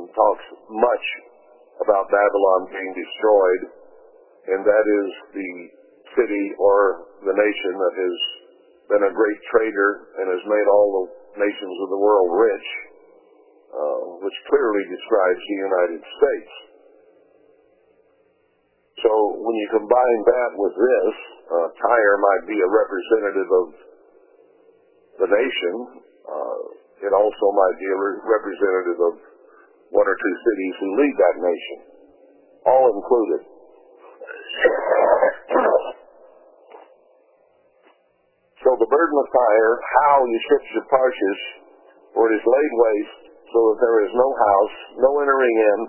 [0.06, 1.06] 18 talks much
[1.82, 3.62] about Babylon being destroyed,
[4.54, 5.52] and that is the
[6.14, 8.16] city or the nation that has
[8.94, 9.90] been a great trader
[10.22, 11.06] and has made all the
[11.40, 12.68] nations of the world rich,
[13.72, 16.52] uh, which clearly describes the United States.
[19.02, 21.14] So when you combine that with this,
[21.50, 23.66] uh, Tyre might be a representative of
[25.22, 25.74] the nation.
[26.22, 26.60] Uh,
[27.02, 29.14] it also might be a re- representative of
[29.90, 31.78] one or two cities who lead that nation,
[32.64, 33.42] all included.
[38.64, 41.44] so the burden of Tyre, how you ships your Tarshish,
[42.14, 45.80] for it is laid waste, so that there is no house, no entering in,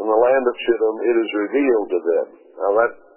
[0.00, 2.26] in the land of Shittim, it is revealed to them.
[2.62, 3.09] Now that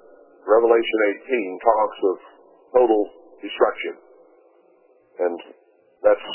[0.43, 2.15] Revelation 18 talks of
[2.75, 3.01] total
[3.39, 3.95] destruction.
[5.23, 5.37] And
[6.03, 6.27] that's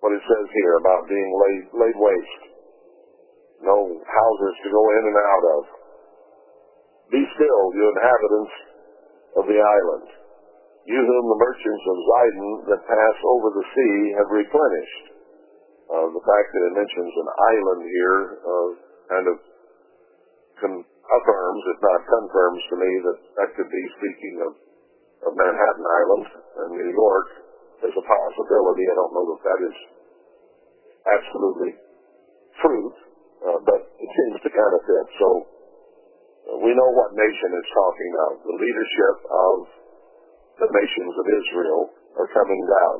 [0.00, 2.42] what it says here about being laid, laid waste.
[3.64, 5.62] No houses to go in and out of.
[7.10, 8.54] Be still, you inhabitants
[9.40, 10.06] of the island,
[10.86, 15.04] you whom the merchants of Zidon that pass over the sea have replenished.
[15.86, 18.70] Uh, the fact that it mentions an island here uh,
[19.06, 19.36] kind of
[20.58, 24.52] con- affirms, if not confirms to me, that that could be speaking of,
[25.30, 27.28] of Manhattan Island and New York
[27.86, 28.84] as a possibility.
[28.90, 29.76] I don't know that that is
[31.06, 31.72] absolutely
[32.58, 32.96] truth,
[33.46, 35.06] uh, but it seems to kind of fit.
[35.22, 38.34] So uh, we know what nation it's talking about.
[38.42, 39.54] The leadership of
[40.66, 41.82] the nations of Israel
[42.18, 42.96] are coming down,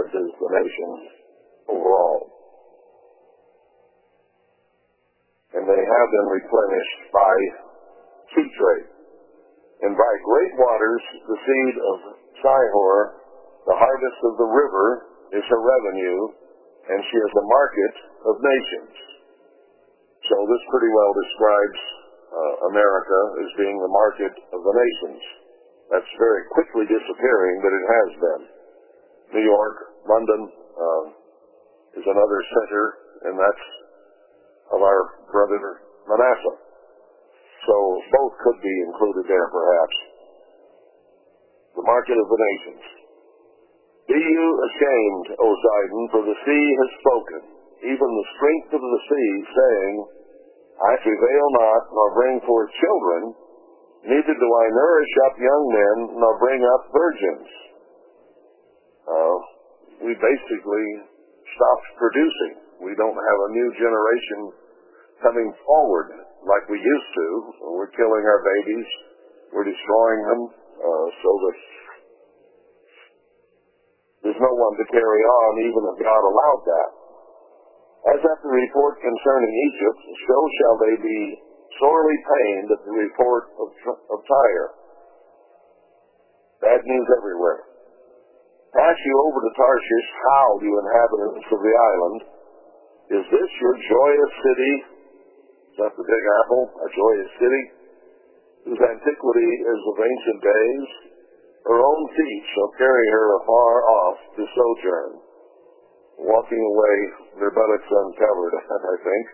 [0.00, 1.00] as is the nations
[1.68, 2.31] overall.
[5.52, 7.34] And they have been replenished by
[8.32, 8.88] sea trade.
[9.82, 11.96] And by great waters, the seed of
[12.40, 12.96] Sihor,
[13.66, 14.86] the harvest of the river,
[15.34, 16.20] is her revenue,
[16.88, 17.94] and she is the market
[18.30, 18.94] of nations.
[20.30, 21.80] So this pretty well describes
[22.32, 25.22] uh, America as being the market of the nations.
[25.90, 28.42] That's very quickly disappearing, but it has been.
[29.36, 29.76] New York,
[30.08, 31.04] London uh,
[32.00, 32.84] is another center,
[33.28, 33.66] and that's
[34.72, 36.58] of our brother Manasseh.
[37.62, 37.76] So
[38.10, 39.96] both could be included there, perhaps.
[41.78, 42.84] The market of the nations.
[44.10, 47.40] Be you ashamed, O Zidon, for the sea has spoken,
[47.86, 49.94] even the strength of the sea, saying,
[50.82, 53.22] I prevail not, nor bring forth children,
[54.10, 57.48] neither do I nourish up young men, nor bring up virgins.
[59.06, 59.36] Uh,
[60.02, 60.88] we basically
[61.54, 62.54] stopped producing.
[62.82, 64.61] We don't have a new generation
[65.22, 66.12] coming forward
[66.44, 67.26] like we used to.
[67.78, 68.88] We're killing our babies.
[69.54, 71.56] We're destroying them uh, so that
[74.22, 76.90] there's no one to carry on, even if God allowed that.
[78.02, 81.20] As at the report concerning Egypt, so shall they be
[81.78, 83.68] sorely pained at the report of,
[84.10, 84.68] of Tyre.
[86.62, 87.66] Bad news everywhere.
[88.74, 92.20] Pass you over to Tarshish, howl, you inhabitants of the island.
[93.20, 94.74] Is this your joyous city?
[95.72, 97.64] Is that the Big Apple, a joyous city?
[98.68, 100.88] Whose antiquity is of ancient days?
[101.64, 105.12] Her own feet shall carry her afar off to sojourn.
[106.28, 106.96] Walking away,
[107.40, 108.52] their buttocks uncovered,
[108.92, 109.24] I think.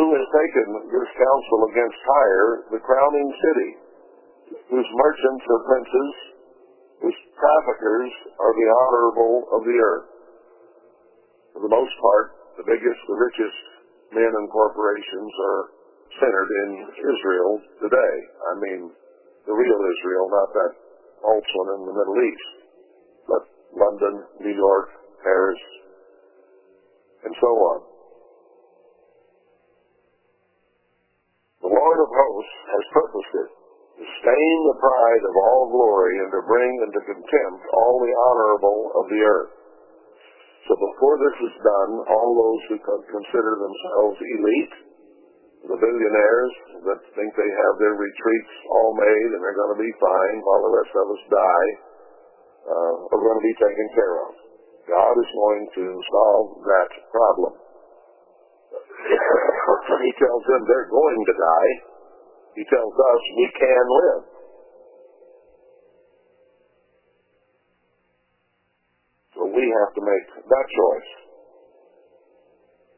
[0.00, 3.70] Who has taken this counsel against Tyre, the crowning city,
[4.72, 6.12] whose merchants are princes,
[7.04, 10.08] whose traffickers are the honorable of the earth?
[11.52, 13.73] For the most part, the biggest, the richest
[14.14, 15.62] men and corporations are
[16.22, 16.70] centered in
[17.02, 17.52] Israel
[17.82, 18.14] today.
[18.46, 18.80] I mean,
[19.46, 20.72] the real Israel, not that
[21.20, 22.50] false one in the Middle East,
[23.26, 23.42] but
[23.74, 24.88] London, New York,
[25.26, 25.62] Paris,
[27.26, 27.78] and so on.
[31.64, 33.50] The Lord of hosts has purposed it
[33.98, 38.80] to stain the pride of all glory and to bring into contempt all the honorable
[39.00, 39.63] of the earth.
[40.64, 44.76] So before this is done, all those who consider themselves elite,
[45.68, 46.54] the billionaires
[46.88, 50.62] that think they have their retreats all made and they're going to be fine while
[50.64, 51.70] the rest of us die,
[52.64, 54.32] uh, are going to be taken care of.
[54.88, 57.52] God is going to solve that problem.
[60.04, 61.72] he tells them they're going to die.
[62.56, 64.33] He tells us we can live.
[69.54, 71.10] We have to make that choice.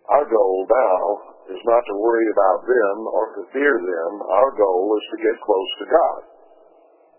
[0.07, 1.02] Our goal now
[1.50, 4.12] is not to worry about them or to fear them.
[4.22, 6.20] Our goal is to get close to God.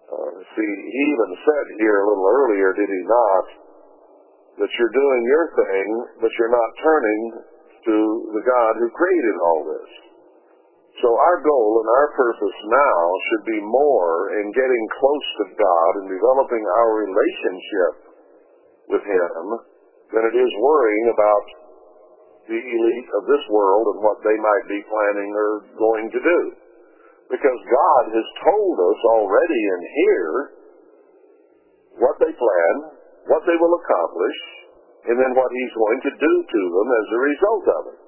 [0.07, 3.45] Uh, see, he even said here a little earlier, did he not,
[4.63, 5.87] that you're doing your thing,
[6.23, 7.21] but you're not turning
[7.91, 7.97] to
[8.39, 9.91] the God who created all this.
[11.03, 15.91] So our goal and our purpose now should be more in getting close to God
[16.01, 18.06] and developing our relationship
[18.87, 19.45] with Him
[20.15, 21.45] than it is worrying about
[22.47, 26.39] the elite of this world and what they might be planning or going to do.
[27.27, 30.35] Because God has told us already in here
[31.99, 32.75] what they plan,
[33.27, 34.39] what they will accomplish,
[35.11, 37.99] and then what He's going to do to them as a result of it.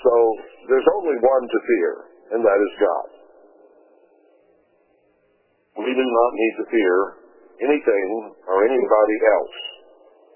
[0.00, 0.14] So
[0.72, 1.92] there's only one to fear,
[2.32, 3.08] and that is God.
[5.84, 6.96] We do not need to fear
[7.68, 8.08] anything
[8.48, 9.71] or anybody else.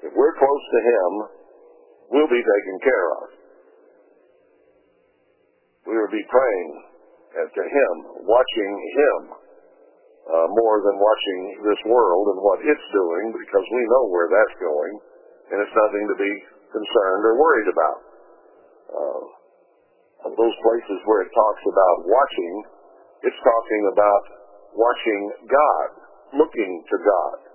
[0.06, 1.10] If we're close to Him,
[2.14, 3.24] we'll be taken care of.
[5.90, 6.70] We will be praying
[7.34, 9.18] to Him, watching Him,
[10.26, 14.56] uh, more than watching this world and what it's doing, because we know where that's
[14.62, 14.94] going,
[15.50, 16.32] and it's nothing to be
[16.70, 17.98] concerned or worried about.
[18.86, 19.22] Uh,
[20.26, 22.54] those places where it talks about watching,
[23.26, 24.22] it's talking about
[24.74, 25.88] watching God,
[26.34, 27.45] looking to God.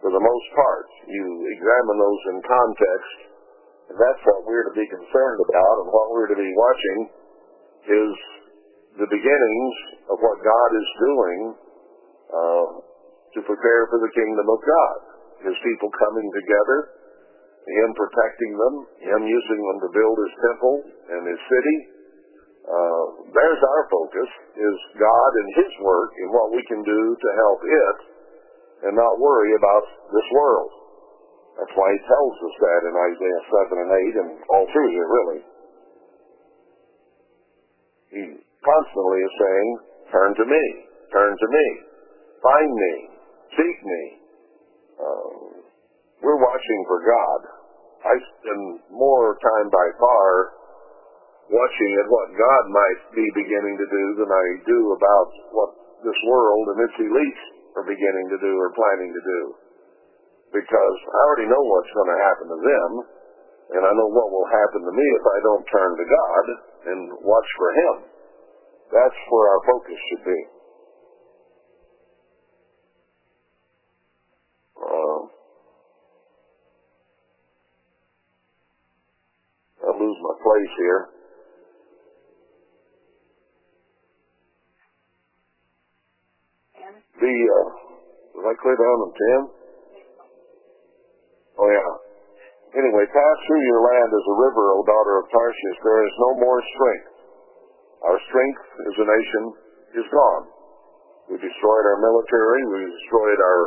[0.00, 3.16] For the most part, you examine those in context,
[3.92, 7.00] and that's what we're to be concerned about, and what we're to be watching
[7.84, 8.12] is
[8.96, 9.76] the beginnings
[10.08, 11.40] of what God is doing
[12.32, 12.68] uh,
[13.36, 14.96] to prepare for the kingdom of God.
[15.44, 16.78] His people coming together,
[17.68, 18.74] Him protecting them,
[19.04, 20.76] Him using them to build His temple
[21.12, 21.76] and His city.
[22.64, 23.04] Uh,
[23.36, 27.60] there's our focus, is God and His work and what we can do to help
[27.68, 27.98] it
[28.84, 30.70] and not worry about this world.
[31.60, 35.08] That's why He tells us that in Isaiah 7 and 8 and all through here,
[35.08, 35.40] really.
[38.10, 38.22] He
[38.64, 39.68] constantly is saying,
[40.10, 40.64] turn to me,
[41.12, 41.66] turn to me,
[42.42, 42.94] find me,
[43.54, 44.02] seek me.
[44.96, 45.60] Uh,
[46.24, 47.40] we're watching for God.
[48.00, 50.56] I spend more time by far
[51.52, 55.70] watching at what God might be beginning to do than I do about what
[56.00, 59.40] this world and its elites are beginning to do or planning to do.
[60.50, 62.90] Because I already know what's going to happen to them,
[63.78, 66.44] and I know what will happen to me if I don't turn to God
[66.90, 67.94] and watch for Him.
[68.90, 70.40] That's where our focus should be.
[74.74, 75.20] Uh,
[79.86, 81.02] I lose my place here.
[87.20, 87.68] The, uh,
[88.34, 89.62] was I clear down on 10?
[91.62, 91.90] Oh yeah.
[92.82, 95.78] Anyway, pass through your land as a river, O daughter of Tarshish.
[95.86, 97.10] There is no more strength.
[98.10, 99.42] Our strength as a nation
[100.02, 100.44] is gone.
[101.30, 102.60] We destroyed our military.
[102.74, 103.62] We destroyed our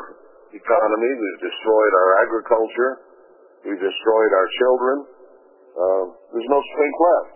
[0.52, 1.12] economy.
[1.16, 2.92] We've destroyed our agriculture.
[3.64, 4.96] We've destroyed our children.
[5.80, 6.04] Uh,
[6.36, 7.36] there's no strength left.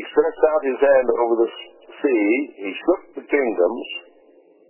[0.00, 1.50] He stretched out his hand over the
[2.00, 2.24] sea.
[2.56, 4.13] He shook the kingdoms.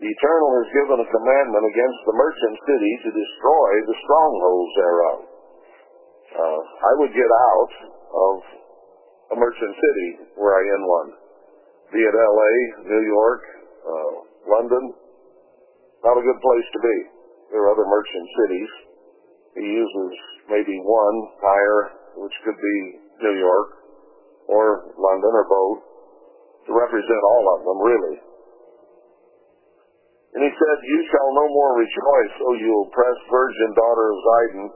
[0.04, 5.18] The Eternal has given a commandment against the merchant city to destroy the strongholds thereof.
[6.28, 7.72] uh, I would get out
[8.12, 8.34] of
[9.32, 11.08] a merchant city were I in one,
[11.88, 12.52] be it L.A.,
[12.84, 13.42] New York,
[13.80, 14.12] uh,
[14.44, 14.92] London.
[16.04, 16.96] Not a good place to be.
[17.56, 18.70] There are other merchant cities.
[19.56, 20.12] He uses
[20.52, 22.76] maybe one Tyre, which could be
[23.24, 23.68] New York
[24.52, 25.80] or London or both,
[26.68, 28.33] to represent all of them, really.
[30.34, 34.66] And he said, You shall no more rejoice, O you oppressed virgin daughter of Zidon.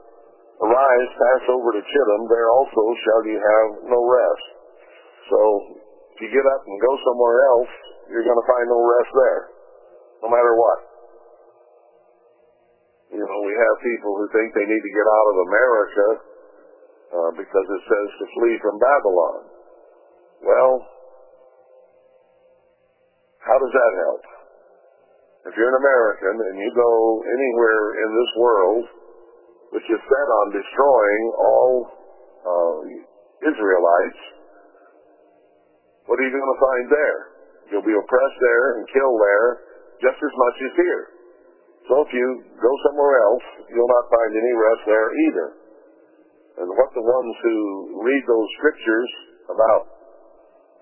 [0.59, 4.47] Arise, pass over to Chittim, there also shall you have no rest.
[5.31, 5.39] So,
[6.15, 7.73] if you get up and go somewhere else,
[8.11, 9.41] you're going to find no rest there,
[10.23, 10.79] no matter what.
[13.15, 16.07] You know, we have people who think they need to get out of America
[17.09, 19.39] uh, because it says to flee from Babylon.
[20.43, 20.73] Well,
[23.43, 24.38] how does that help?
[25.47, 28.83] If you're an American and you go anywhere in this world
[29.71, 31.73] which is set on destroying all
[32.41, 32.79] uh,
[33.45, 34.21] Israelites,
[36.09, 37.19] what are you going to find there?
[37.69, 39.49] You'll be oppressed there and killed there
[40.01, 41.03] just as much as here.
[41.85, 42.27] So if you
[42.57, 45.47] go somewhere else, you'll not find any rest there either.
[46.65, 47.57] And what the ones who
[48.03, 49.11] read those scriptures
[49.53, 49.81] about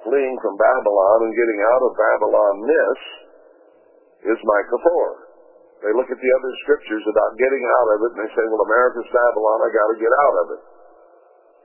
[0.08, 2.99] fleeing from Babylon and getting out of Babylon miss
[4.26, 5.86] is Micah 4.
[5.86, 8.65] They look at the other scriptures about getting out of it and they say, well,
[8.65, 10.61] America's Babylon, I got to get out of it.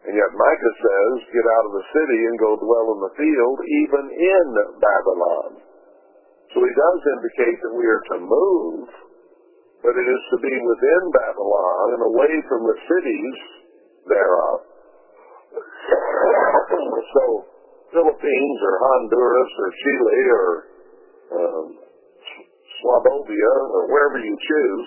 [0.03, 3.59] And yet Micah says, get out of the city and go dwell in the field,
[3.87, 4.47] even in
[4.83, 5.51] Babylon.
[6.53, 8.85] So he does indicate that we are to move,
[9.81, 13.37] but it is to be within Babylon and away from the cities
[14.11, 14.59] thereof.
[17.17, 17.25] so
[17.97, 20.49] Philippines or Honduras or Chile or
[21.33, 21.67] um,
[22.83, 24.87] Swabovia or wherever you choose,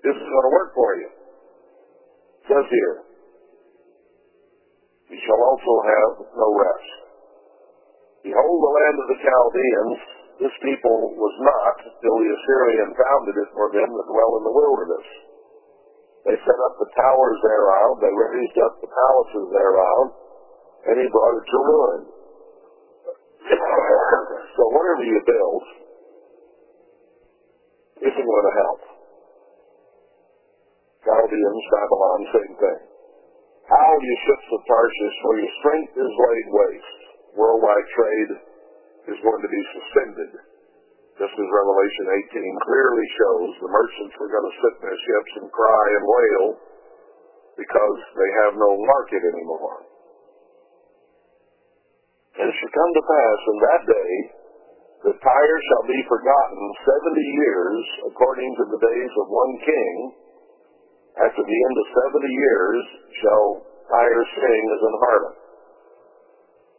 [0.00, 1.08] this is going to work for you.
[1.08, 2.96] It says here,
[5.12, 6.90] you shall also have no rest.
[8.24, 10.00] Behold the land of the Chaldeans,
[10.40, 14.56] this people was not till the Assyrian founded it for them that dwell in the
[14.56, 15.06] wilderness.
[16.24, 20.02] They set up the towers thereof, they raised up the palaces thereof,
[20.88, 22.02] and he brought it to ruin.
[24.56, 25.83] so whatever you build
[28.04, 28.82] isn't going to help.
[31.04, 32.80] Chaldeans, Babylon, same thing.
[33.64, 37.00] How you ships of Tarshish, for your strength is laid waste.
[37.36, 38.32] Worldwide trade
[39.08, 40.32] is going to be suspended.
[41.16, 45.32] Just as Revelation 18 clearly shows, the merchants were going to sit in their ships
[45.40, 46.44] and cry and wail
[47.54, 49.78] because they have no market anymore.
[52.34, 54.12] And it shall come to pass in that day
[55.04, 59.94] that Tyre shall be forgotten seventy years according to the days of one king.
[61.20, 62.82] After the end of seventy years
[63.20, 63.46] shall
[63.84, 65.36] Tyre sing as an harlot.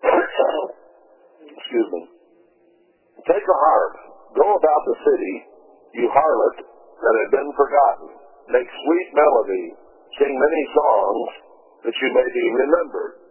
[1.53, 2.01] Excuse me.
[3.29, 3.93] Take a harp,
[4.37, 5.35] go about the city,
[6.01, 8.09] you harlot that had been forgotten.
[8.49, 9.65] Make sweet melody,
[10.17, 11.27] sing many songs
[11.85, 13.24] that you may be remembered.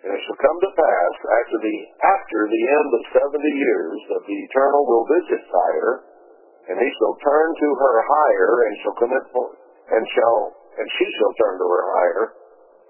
[0.00, 4.24] And it shall come to pass after the after the end of seventy years that
[4.24, 5.94] the Eternal will visit Tyre,
[6.72, 11.34] and he shall turn to her hire, and shall commit and shall and she shall
[11.36, 12.26] turn to her hire,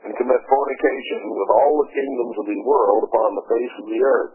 [0.07, 4.01] and commit fornication with all the kingdoms of the world upon the face of the
[4.07, 4.35] earth.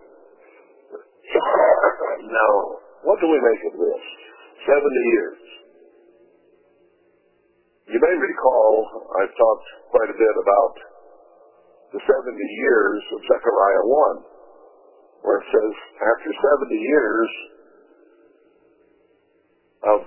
[2.28, 2.54] now,
[3.08, 4.04] what do we make of this?
[4.68, 5.40] Seventy years.
[7.88, 8.72] You may recall
[9.24, 10.95] I've talked quite a bit about
[11.96, 13.86] the 70 years of Zechariah
[15.24, 15.74] 1, where it says,
[16.04, 16.30] after
[16.68, 17.30] 70 years
[19.88, 20.00] of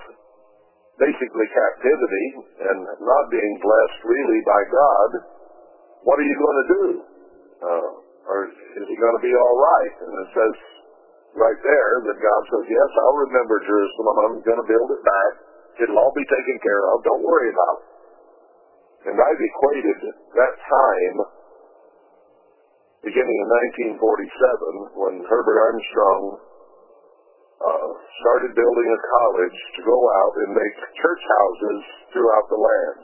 [1.01, 2.27] basically captivity
[2.61, 5.11] and not being blessed really by God,
[6.05, 6.85] what are you going to do?
[7.65, 7.91] Uh,
[8.29, 9.95] or is it going to be all right?
[10.05, 10.55] And it says
[11.41, 14.17] right there that God says, yes, I'll remember Jerusalem.
[14.29, 15.33] I'm going to build it back.
[15.89, 17.01] It'll all be taken care of.
[17.01, 17.87] Don't worry about it.
[19.09, 19.99] And I've equated
[20.37, 21.17] that time
[23.09, 23.49] beginning in
[24.05, 26.45] 1947 when Herbert Armstrong
[27.57, 27.89] uh,
[28.21, 31.81] started building a college to go out and make church houses
[32.13, 33.01] throughout the land.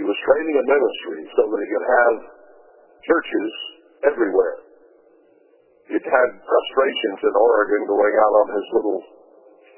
[0.00, 2.16] he was training a ministry so that he could have
[3.04, 3.50] churches
[4.08, 4.56] everywhere.
[5.92, 9.00] He'd had frustrations in Oregon going out on his little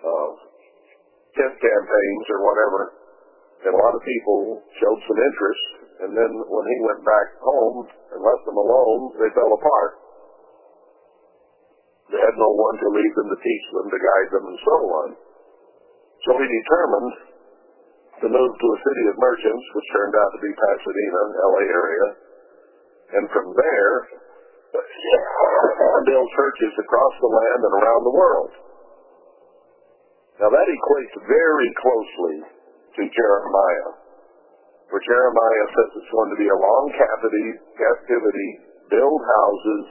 [0.07, 0.30] uh,
[1.34, 2.80] tent campaigns or whatever,
[3.66, 5.88] and a lot of people showed some interest.
[5.99, 7.83] And then when he went back home
[8.15, 9.93] and left them alone, they fell apart.
[12.09, 14.77] They had no one to lead them, to teach them, to guide them, and so
[15.05, 15.09] on.
[16.25, 17.15] So he determined
[18.23, 22.09] to move to a city of merchants, which turned out to be Pasadena, LA area.
[23.19, 23.95] And from there,
[26.09, 28.53] build churches across the land and around the world.
[30.39, 32.37] Now that equates very closely
[32.95, 34.08] to Jeremiah,
[34.89, 38.51] where Jeremiah says it's going to be a long captivity, captivity
[38.89, 39.84] build houses,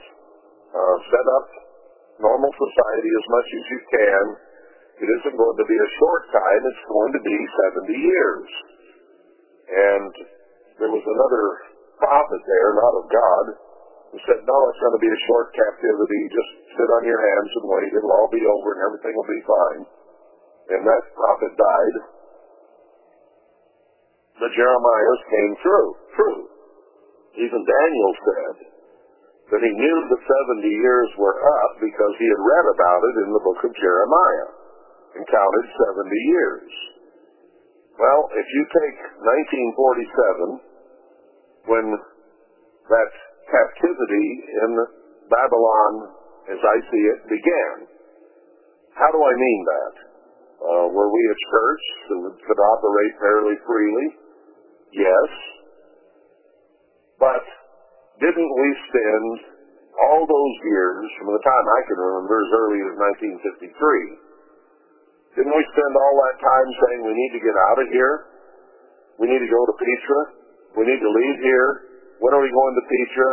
[0.74, 1.46] uh, set up
[2.18, 4.24] normal society as much as you can.
[4.98, 7.38] It isn't going to be a short time, it's going to be
[7.86, 8.48] 70 years.
[9.70, 10.12] And
[10.82, 11.44] there was another
[12.02, 13.44] prophet there, not of God,
[14.10, 16.20] who said, no, it's going to be a short captivity.
[16.32, 17.90] Just sit on your hands and wait.
[17.94, 19.82] It'll all be over and everything will be fine.
[20.74, 21.96] And that prophet died.
[24.38, 25.88] The Jeremiah's came true.
[26.14, 26.40] True.
[27.42, 28.56] Even Daniel said
[29.50, 33.30] that he knew the 70 years were up because he had read about it in
[33.34, 34.50] the book of Jeremiah
[35.18, 35.66] and counted
[35.98, 36.70] 70 years.
[37.98, 38.98] Well, if you take
[40.62, 43.10] 1947, when that
[43.50, 44.28] captivity
[44.62, 44.70] in
[45.26, 46.14] Babylon,
[46.46, 47.90] as I see it, began.
[48.94, 49.94] How do I mean that?
[50.58, 54.27] Uh, were we a church that could operate fairly freely?
[54.92, 55.28] Yes.
[57.18, 57.44] But
[58.22, 59.58] didn't we spend
[59.98, 62.94] all those years, from the time I can remember as early as
[63.58, 68.14] 1953, didn't we spend all that time saying we need to get out of here?
[69.18, 70.20] We need to go to Petra?
[70.78, 71.68] We need to leave here?
[72.22, 73.30] When are we going to Petra?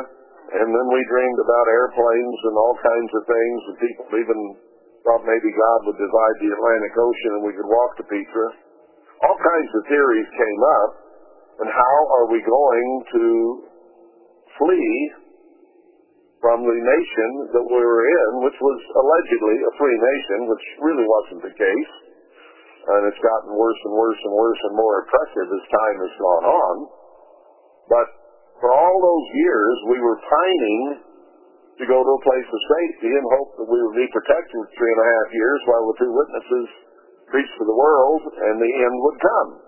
[0.57, 4.39] And then we dreamed about airplanes and all kinds of things, and people even
[5.05, 8.47] thought maybe God would divide the Atlantic Ocean and we could walk to Petra.
[9.25, 11.04] All kinds of theories came up,
[11.59, 13.25] and how are we going to
[14.59, 14.95] flee
[16.43, 21.07] from the nation that we were in, which was allegedly a free nation, which really
[21.07, 21.93] wasn't the case.
[22.85, 26.45] And it's gotten worse and worse and worse and more oppressive as time has gone
[26.45, 26.75] on.
[27.89, 28.07] But
[28.61, 30.83] for all those years, we were pining
[31.81, 34.69] to go to a place of safety and hope that we would be protected for
[34.77, 36.67] three and a half years while the two witnesses
[37.33, 39.64] preached to the world and the end would come.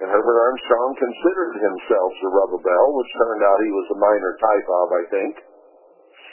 [0.00, 4.86] And Herbert Armstrong considered himself Zerubbabel, which turned out he was a minor type of,
[4.96, 5.34] I think,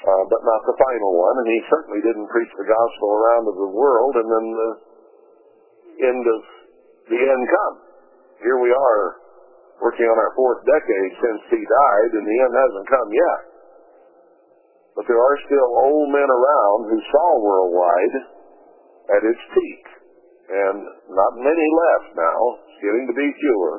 [0.08, 1.36] uh, but not the final one.
[1.44, 4.14] And he certainly didn't preach the gospel around to the world.
[4.24, 4.72] And then the
[6.00, 6.40] end of
[7.12, 7.76] the end come.
[8.40, 9.04] Here we are
[9.84, 13.42] working on our fourth decade since he died, and the end hasn't come yet.
[14.96, 18.16] But there are still old men around who saw worldwide
[19.12, 19.97] at its peak.
[20.48, 20.80] And
[21.12, 22.40] not many left now.
[22.64, 23.76] It's getting to be fewer.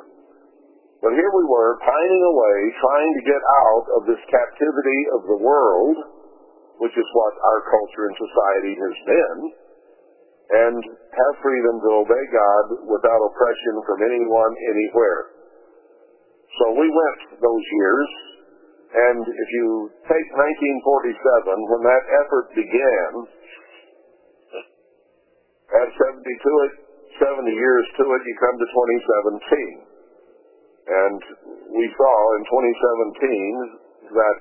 [1.01, 5.39] But here we were, pining away, trying to get out of this captivity of the
[5.39, 5.97] world,
[6.83, 9.39] which is what our culture and society has been,
[10.49, 15.39] and have freedom to obey God without oppression from anyone, anywhere.
[16.59, 18.09] So we went those years,
[18.89, 19.69] and if you
[20.09, 23.11] take 1947, when that effort began,
[25.69, 26.73] add 70 to it,
[27.21, 28.69] 70 years to it, you come to
[29.85, 29.89] 2017.
[30.89, 31.21] And
[31.77, 32.43] we saw in
[34.09, 34.41] 2017 that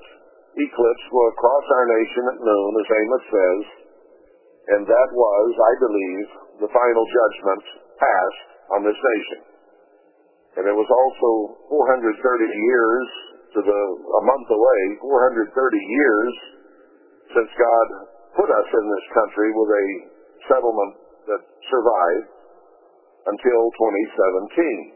[0.56, 3.64] eclipse will cross our nation at noon, as Amos says,
[4.68, 6.28] and that was, I believe,
[6.64, 7.64] the final judgment
[8.00, 9.40] passed on this nation.
[10.60, 13.08] And it was also 430 years
[13.56, 16.34] to the, a month away, 430 years
[17.32, 17.88] since God
[18.36, 19.88] put us in this country with a
[20.48, 22.32] settlement that survived
[23.28, 24.96] until 2017.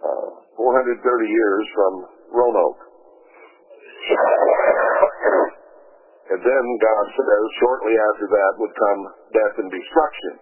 [0.00, 0.96] Uh, 430
[1.28, 1.92] years from
[2.32, 2.80] Roanoke.
[6.32, 9.00] and then God says shortly after that would come
[9.36, 10.40] death and destruction.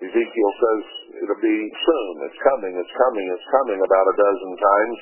[0.00, 0.82] Ezekiel says
[1.22, 2.12] it'll be soon.
[2.28, 2.74] It's coming.
[2.76, 3.26] It's coming.
[3.32, 5.00] It's coming about a dozen times.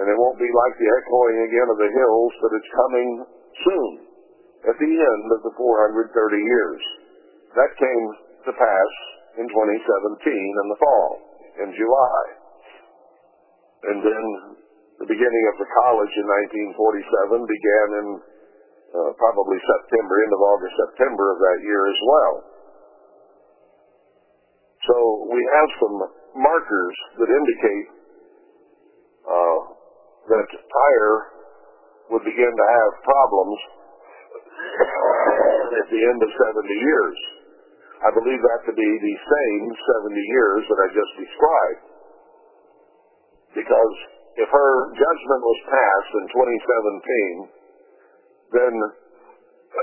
[0.00, 3.08] And it won't be like the echoing again of the hills, but it's coming
[3.64, 3.92] soon
[4.68, 6.82] at the end of the 430 years.
[7.56, 8.04] That came
[8.46, 8.92] to pass
[9.38, 11.10] in 2017 in the fall,
[11.64, 12.22] in July.
[13.90, 14.24] And then
[15.00, 16.26] the beginning of the college in
[16.76, 18.06] 1947 began in
[18.90, 22.34] uh, probably September, end of August, September of that year as well.
[24.88, 24.96] So
[25.30, 25.96] we have some
[26.36, 27.88] markers that indicate
[29.24, 29.60] uh,
[30.34, 31.18] that Tyre
[32.10, 33.58] would begin to have problems
[35.80, 37.18] at the end of 70 years.
[38.00, 39.62] I believe that to be the same
[40.08, 41.82] 70 years that I just described.
[43.60, 43.94] Because
[44.40, 48.74] if her judgment was passed in 2017, then
[49.70, 49.80] uh,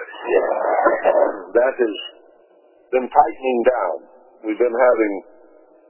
[1.56, 1.96] that has
[2.90, 3.98] been tightening down
[4.46, 5.14] We've been having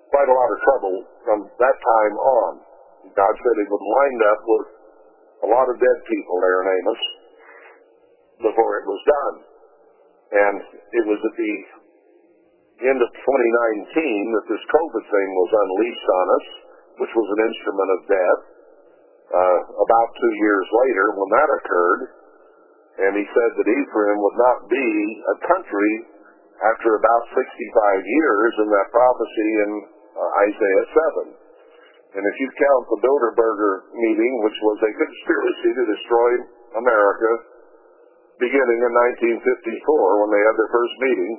[0.07, 0.95] quite a lot of trouble
[1.27, 2.51] from that time on.
[3.11, 4.67] God said he would wind up with
[5.43, 7.03] a lot of dead people there in Amos
[8.47, 9.35] before it was done.
[10.31, 10.57] And
[10.89, 11.53] it was at the
[12.85, 16.47] end of 2019 that this COVID thing was unleashed on us,
[17.01, 18.41] which was an instrument of death.
[19.27, 22.01] Uh, about two years later, when that occurred,
[22.97, 24.89] and he said that Ephraim would not be
[25.25, 25.91] a country
[26.63, 29.71] after about 65 years in that prophecy in
[30.17, 30.87] uh, Isaiah
[31.33, 32.17] 7.
[32.17, 36.29] And if you count the Bilderberger meeting, which was a conspiracy to destroy
[36.81, 37.31] America,
[38.41, 38.91] beginning in
[39.45, 41.33] 1954 when they had their first meeting,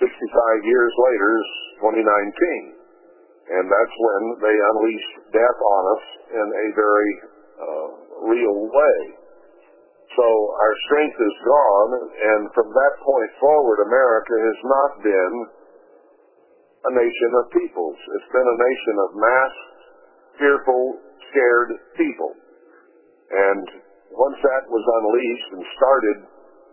[0.00, 1.50] 65 years later is
[1.82, 2.78] 2019.
[3.48, 6.04] And that's when they unleashed death on us
[6.36, 7.12] in a very
[7.58, 7.88] uh,
[8.28, 8.98] real way.
[10.18, 15.34] So our strength is gone, and from that point forward, America has not been
[16.90, 17.98] a nation of peoples.
[18.18, 19.54] It's been a nation of mass,
[20.42, 20.84] fearful,
[21.30, 22.32] scared people.
[23.30, 23.64] And
[24.10, 26.18] once that was unleashed and started,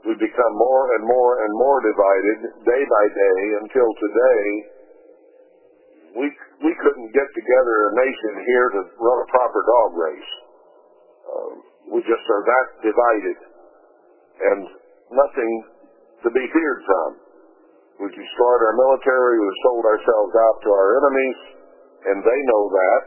[0.06, 4.46] we become more and more and more divided day by day until today.
[6.16, 6.26] We
[6.62, 10.32] we couldn't get together a nation here to run a proper dog race.
[11.26, 11.54] Um,
[11.98, 13.38] we just are that divided,
[14.46, 14.62] and
[15.10, 15.54] nothing
[16.24, 17.10] to be feared from.
[18.06, 19.42] We destroyed our military.
[19.42, 21.40] We've sold ourselves out to our enemies,
[22.14, 23.02] and they know that.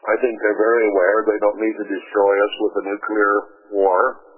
[0.00, 3.34] I think they're very aware they don't need to destroy us with a nuclear
[3.76, 4.29] war.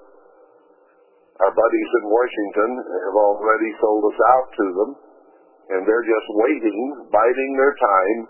[1.40, 4.90] Our buddies in Washington have already sold us out to them,
[5.72, 8.20] and they're just waiting, biding their time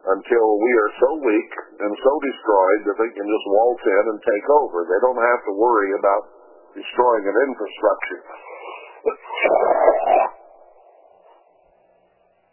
[0.00, 4.18] until we are so weak and so destroyed that they can just waltz in and
[4.24, 4.82] take over.
[4.88, 6.22] They don't have to worry about
[6.74, 8.22] destroying an infrastructure.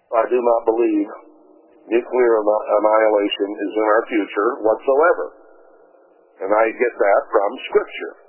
[0.07, 1.07] I do not believe
[1.87, 5.25] nuclear annihilation is in our future whatsoever.
[6.37, 8.26] And I get that from Scripture.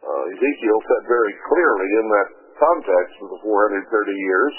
[0.00, 3.84] Uh, Ezekiel said very clearly in that context of the 430
[4.16, 4.54] years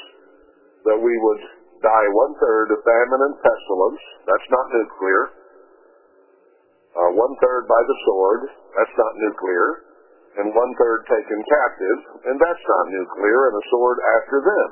[0.86, 1.42] that we would
[1.82, 4.02] die one third of famine and pestilence.
[4.30, 5.22] That's not nuclear.
[6.94, 8.42] Uh, one third by the sword.
[8.78, 9.68] That's not nuclear.
[10.42, 12.00] And one third taken captive.
[12.30, 13.40] And that's not nuclear.
[13.50, 14.70] And a sword after them.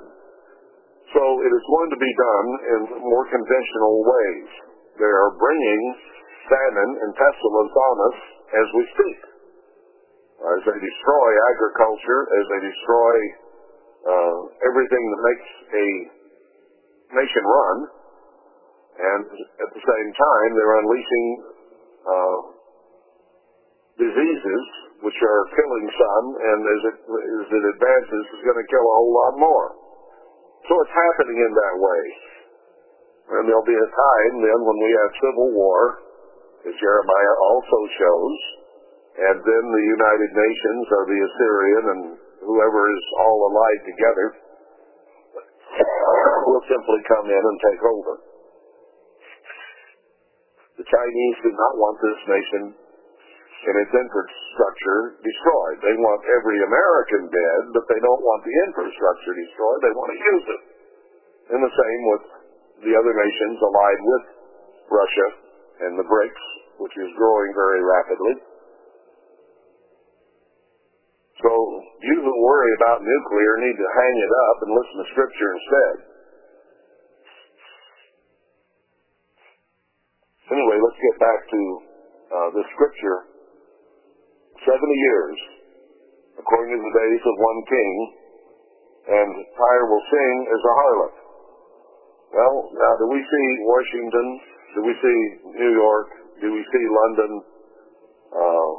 [1.18, 4.50] So it is going to be done in more conventional ways.
[5.02, 5.82] They are bringing
[6.46, 8.18] famine and pestilence on us
[8.54, 9.29] as we speak.
[10.40, 13.16] As they destroy agriculture, as they destroy
[14.08, 14.40] uh,
[14.72, 15.88] everything that makes a
[17.12, 17.78] nation run,
[19.00, 21.28] and at the same time they're unleashing
[22.08, 22.40] uh,
[24.00, 24.64] diseases
[25.04, 28.96] which are killing some, and as it, as it advances, is going to kill a
[28.96, 29.68] whole lot more.
[30.68, 32.04] So it's happening in that way.
[33.30, 35.80] And there'll be a time then when we have civil war,
[36.68, 38.59] as Jeremiah also shows,
[39.20, 42.02] and then the United Nations or the Assyrian and
[42.40, 44.28] whoever is all allied together
[46.48, 48.14] will simply come in and take over.
[50.80, 52.64] The Chinese do not want this nation
[53.60, 55.78] and its infrastructure destroyed.
[55.84, 59.80] They want every American dead, but they don't want the infrastructure destroyed.
[59.84, 60.62] They want to use it.
[61.52, 62.24] And the same with
[62.88, 64.26] the other nations allied with
[64.88, 65.28] Russia
[65.84, 66.44] and the BRICS,
[66.80, 68.36] which is growing very rapidly.
[71.44, 71.52] So
[72.02, 75.96] you who worry about nuclear need to hang it up and listen to Scripture instead.
[80.50, 81.62] Anyway, let's get back to
[82.34, 83.20] uh, the Scripture.
[84.60, 85.38] Seventy years,
[86.36, 87.94] according to the days of one king,
[89.08, 91.16] and Tyre will sing as a harlot.
[92.30, 94.28] Well, now do we see Washington?
[94.76, 95.20] Do we see
[95.64, 96.10] New York?
[96.42, 97.32] Do we see London
[98.36, 98.72] uh,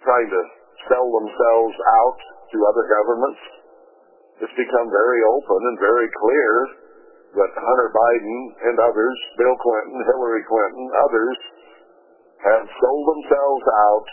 [0.00, 0.42] trying to
[0.88, 2.20] sell themselves out
[2.52, 3.42] to other governments?
[4.42, 6.52] It's become very open and very clear
[7.34, 8.38] that Hunter Biden
[8.70, 11.38] and others, Bill Clinton, Hillary Clinton, others,
[12.42, 14.08] have sold themselves out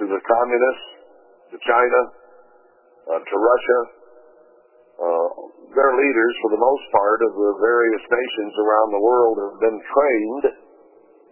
[0.00, 0.88] to the communists,
[1.54, 2.00] to China,
[3.08, 3.80] uh, to Russia.
[4.94, 5.28] Uh,
[5.74, 9.78] their leaders, for the most part, of the various nations around the world have been
[9.78, 10.44] trained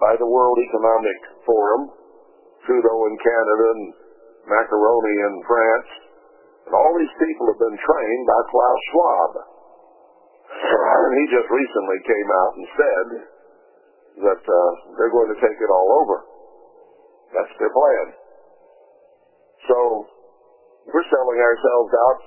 [0.02, 1.82] by the World Economic Forum,
[2.66, 3.82] Trudeau in Canada and
[4.46, 5.90] Macaroni in France.
[6.66, 9.32] And all these people have been trained by Klaus Schwab.
[10.52, 13.06] And he just recently came out and said
[14.22, 16.16] that uh, they're going to take it all over.
[17.32, 18.06] That's their plan.
[19.66, 19.76] So
[20.92, 22.20] we're selling ourselves out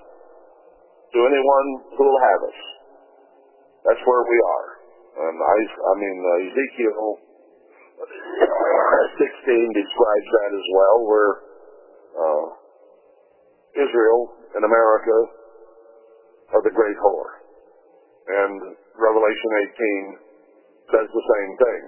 [1.14, 2.60] to anyone who will have us.
[3.86, 4.70] That's where we are.
[5.16, 7.08] And I, I mean, uh, Ezekiel
[9.16, 11.32] 16 describes that as well, where
[12.16, 12.46] uh,
[13.76, 14.22] Israel
[14.56, 15.18] and America
[16.56, 17.32] are the great whore.
[18.26, 19.52] And Revelation
[20.16, 21.82] 18 says the same thing.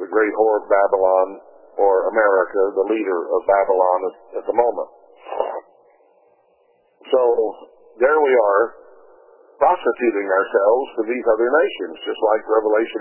[0.00, 1.28] The great whore of Babylon,
[1.76, 4.00] or America, the leader of Babylon
[4.40, 4.90] at, the moment.
[7.12, 7.22] So
[8.00, 8.64] there we are,
[9.60, 13.00] prostituting ourselves to these other nations, just like Revelation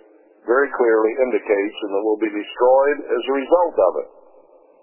[0.00, 0.08] 18
[0.48, 4.08] very clearly indicates, and that we'll be destroyed as a result of it.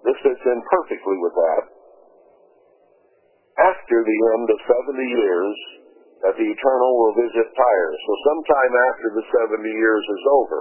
[0.06, 1.64] This fits in perfectly with that.
[3.58, 5.58] After the end of 70 years,
[6.22, 7.94] that the Eternal will visit Tyre.
[8.06, 10.60] So sometime after the 70 years is over,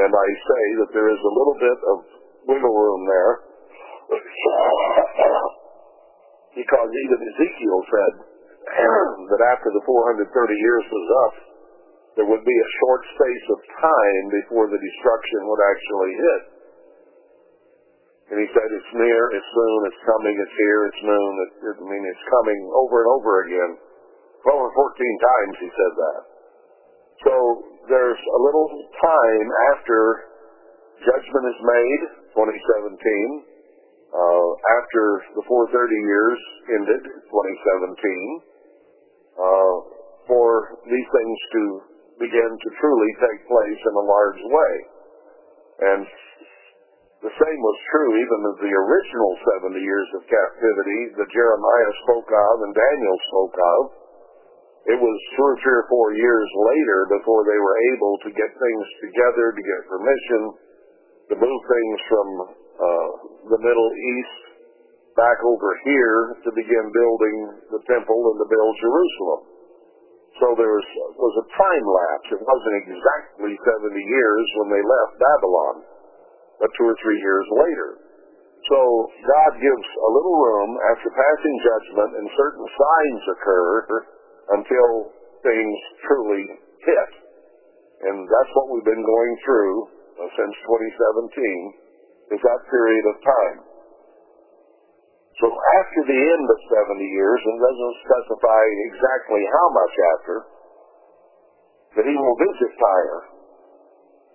[0.00, 1.96] and I say that there is a little bit of
[2.48, 3.32] wiggle room there,
[6.60, 8.14] because even Ezekiel said
[9.36, 11.34] that after the 430 years was up,
[12.16, 16.42] there would be a short space of time before the destruction would actually hit.
[18.30, 21.32] And he said, it's near, it's soon, it's coming, it's here, it's noon.
[21.34, 23.72] It, it, I mean, it's coming over and over again.
[24.46, 26.20] 12 or 14 times he said that.
[27.26, 27.34] So
[27.90, 28.68] there's a little
[29.02, 29.98] time after
[31.02, 32.02] judgment is made,
[32.38, 33.50] 2017,
[34.14, 35.02] uh, after
[35.34, 35.74] the 430
[36.06, 36.38] years
[36.70, 38.46] ended, 2017,
[39.34, 39.76] uh,
[40.30, 41.62] for these things to
[42.22, 44.74] begin to truly take place in a large way.
[45.80, 46.04] And
[47.20, 52.30] the same was true even of the original 70 years of captivity that Jeremiah spoke
[52.32, 53.80] of and Daniel spoke of.
[54.88, 59.52] It was three or four years later before they were able to get things together,
[59.52, 60.42] to get permission,
[61.28, 62.28] to move things from
[62.80, 63.10] uh,
[63.52, 64.40] the Middle East
[65.12, 67.36] back over here to begin building
[67.68, 69.40] the temple and to build Jerusalem.
[70.40, 70.88] So there was,
[71.20, 72.28] was a time lapse.
[72.32, 75.74] It wasn't exactly 70 years when they left Babylon,
[76.60, 77.88] but two or three years later.
[78.68, 78.78] So
[79.24, 83.72] God gives a little room after passing judgment and certain signs occur
[84.60, 84.90] until
[85.40, 86.44] things truly
[86.84, 87.10] hit.
[88.04, 89.74] And that's what we've been going through
[90.20, 93.58] uh, since 2017 is that period of time.
[95.40, 96.58] So after the end of
[96.92, 100.36] 70 years, and doesn't specify exactly how much after,
[101.96, 103.20] that he will visit Tyre,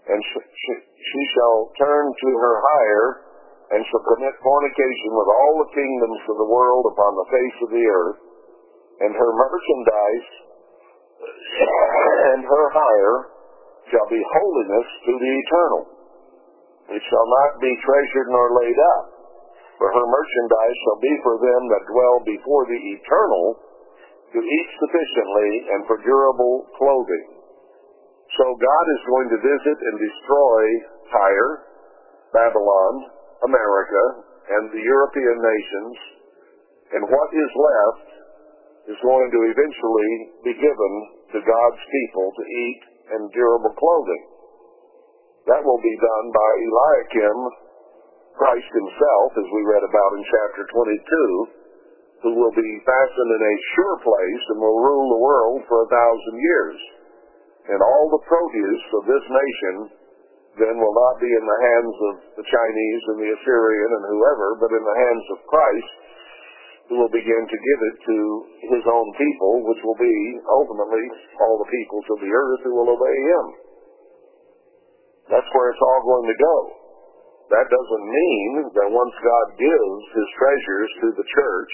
[0.05, 3.09] and she, she, she shall turn to her hire,
[3.73, 7.69] and shall commit fornication with all the kingdoms of the world upon the face of
[7.73, 8.19] the earth,
[9.01, 10.29] and her merchandise
[12.35, 13.17] and her hire
[13.89, 15.83] shall be holiness to the eternal.
[16.93, 19.05] It shall not be treasured nor laid up,
[19.81, 23.45] for her merchandise shall be for them that dwell before the eternal
[24.33, 27.34] to eat sufficiently and for durable clothing.
[28.33, 30.61] So God is going to visit and destroy
[31.13, 31.53] Tyre,
[32.33, 32.93] Babylon,
[33.45, 34.03] America,
[34.49, 35.95] and the European nations,
[36.97, 38.07] and what is left
[38.89, 40.13] is going to eventually
[40.45, 40.93] be given
[41.33, 42.81] to God's people to eat
[43.13, 44.23] and durable clothing.
[45.49, 47.37] That will be done by Eliakim,
[48.35, 53.55] Christ himself, as we read about in chapter 22, who will be fastened in a
[53.77, 56.77] sure place and will rule the world for a thousand years.
[57.65, 59.75] And all the produce of this nation
[60.55, 64.47] then will not be in the hands of the Chinese and the Assyrian and whoever,
[64.61, 65.91] but in the hands of Christ,
[66.87, 68.17] who will begin to give it to
[68.71, 71.05] his own people, which will be ultimately
[71.41, 73.45] all the peoples of the earth who will obey him.
[75.33, 76.57] That's where it's all going to go.
[77.49, 81.73] That doesn't mean that once God gives his treasures to the church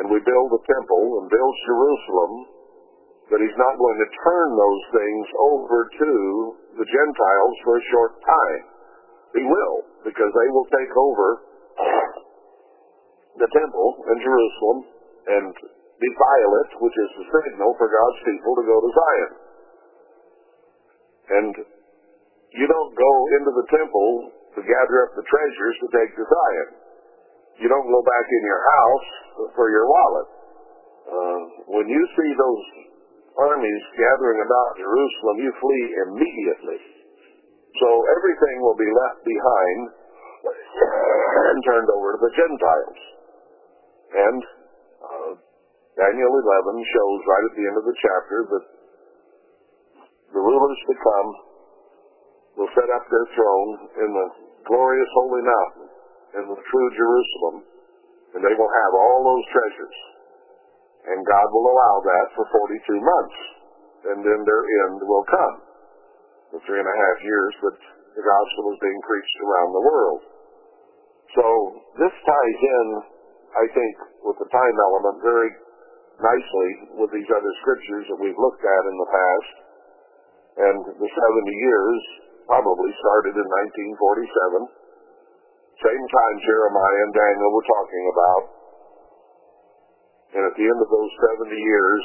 [0.00, 2.32] and we build a temple and build Jerusalem,
[3.32, 6.12] that he's not going to turn those things over to
[6.76, 8.62] the Gentiles for a short time.
[9.32, 11.28] He will, because they will take over
[13.40, 14.78] the temple in Jerusalem
[15.24, 15.52] and
[15.98, 19.32] defile it, which is the signal for God's people to go to Zion.
[21.24, 21.54] And
[22.54, 24.10] you don't go into the temple
[24.54, 26.68] to gather up the treasures to take to Zion.
[27.58, 29.08] You don't go back in your house
[29.56, 30.28] for your wallet.
[31.04, 31.40] Uh,
[31.74, 32.64] when you see those
[33.34, 36.80] armies gathering about Jerusalem, you flee immediately.
[37.80, 39.80] So everything will be left behind
[41.50, 43.00] and turned over to the Gentiles.
[44.14, 44.40] And
[45.02, 45.30] uh,
[45.98, 48.64] Daniel 11 shows right at the end of the chapter that
[50.34, 51.28] the rulers to come
[52.58, 54.28] will set up their throne in the
[54.70, 55.88] glorious holy mountain
[56.38, 57.56] in the true Jerusalem,
[58.34, 59.98] and they will have all those treasures.
[61.04, 63.38] And God will allow that for 42 months.
[64.08, 65.56] And then their end will come.
[66.56, 67.78] The three and a half years that
[68.14, 70.20] the gospel is being preached around the world.
[71.34, 71.46] So
[71.98, 72.86] this ties in,
[73.58, 75.50] I think, with the time element very
[76.22, 76.70] nicely
[77.02, 79.54] with these other scriptures that we've looked at in the past.
[80.54, 82.00] And the 70 years
[82.46, 83.46] probably started in
[84.70, 84.84] 1947.
[85.82, 88.42] Same time Jeremiah and Daniel were talking about.
[90.34, 91.12] And at the end of those
[91.46, 92.04] 70 years,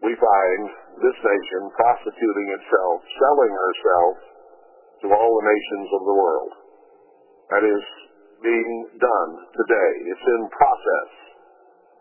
[0.00, 0.62] we find
[1.04, 4.14] this nation prostituting itself, selling herself
[5.04, 6.52] to all the nations of the world.
[7.52, 7.84] That is
[8.40, 9.90] being done today.
[10.08, 11.10] It's in process.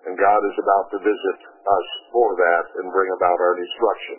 [0.07, 4.17] And God is about to visit us for that and bring about our destruction.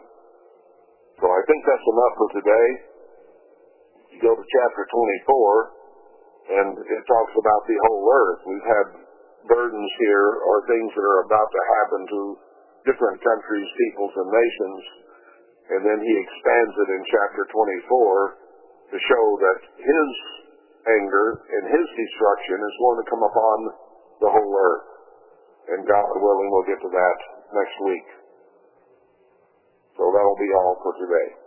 [1.23, 2.69] So I think that's enough for today.
[4.13, 8.41] You go to chapter 24, and it talks about the whole earth.
[8.47, 8.87] We've had
[9.47, 12.21] burdens here or things that are about to happen to
[12.89, 14.81] different countries, peoples, and nations.
[15.69, 18.49] And then he expands it in chapter 24
[18.89, 20.11] to show that his
[20.89, 23.59] anger and his destruction is going to come upon
[24.25, 24.89] the whole earth.
[25.69, 27.19] And God willing, we'll get to that
[27.53, 28.09] next week.
[30.01, 31.38] So that'll be all for today.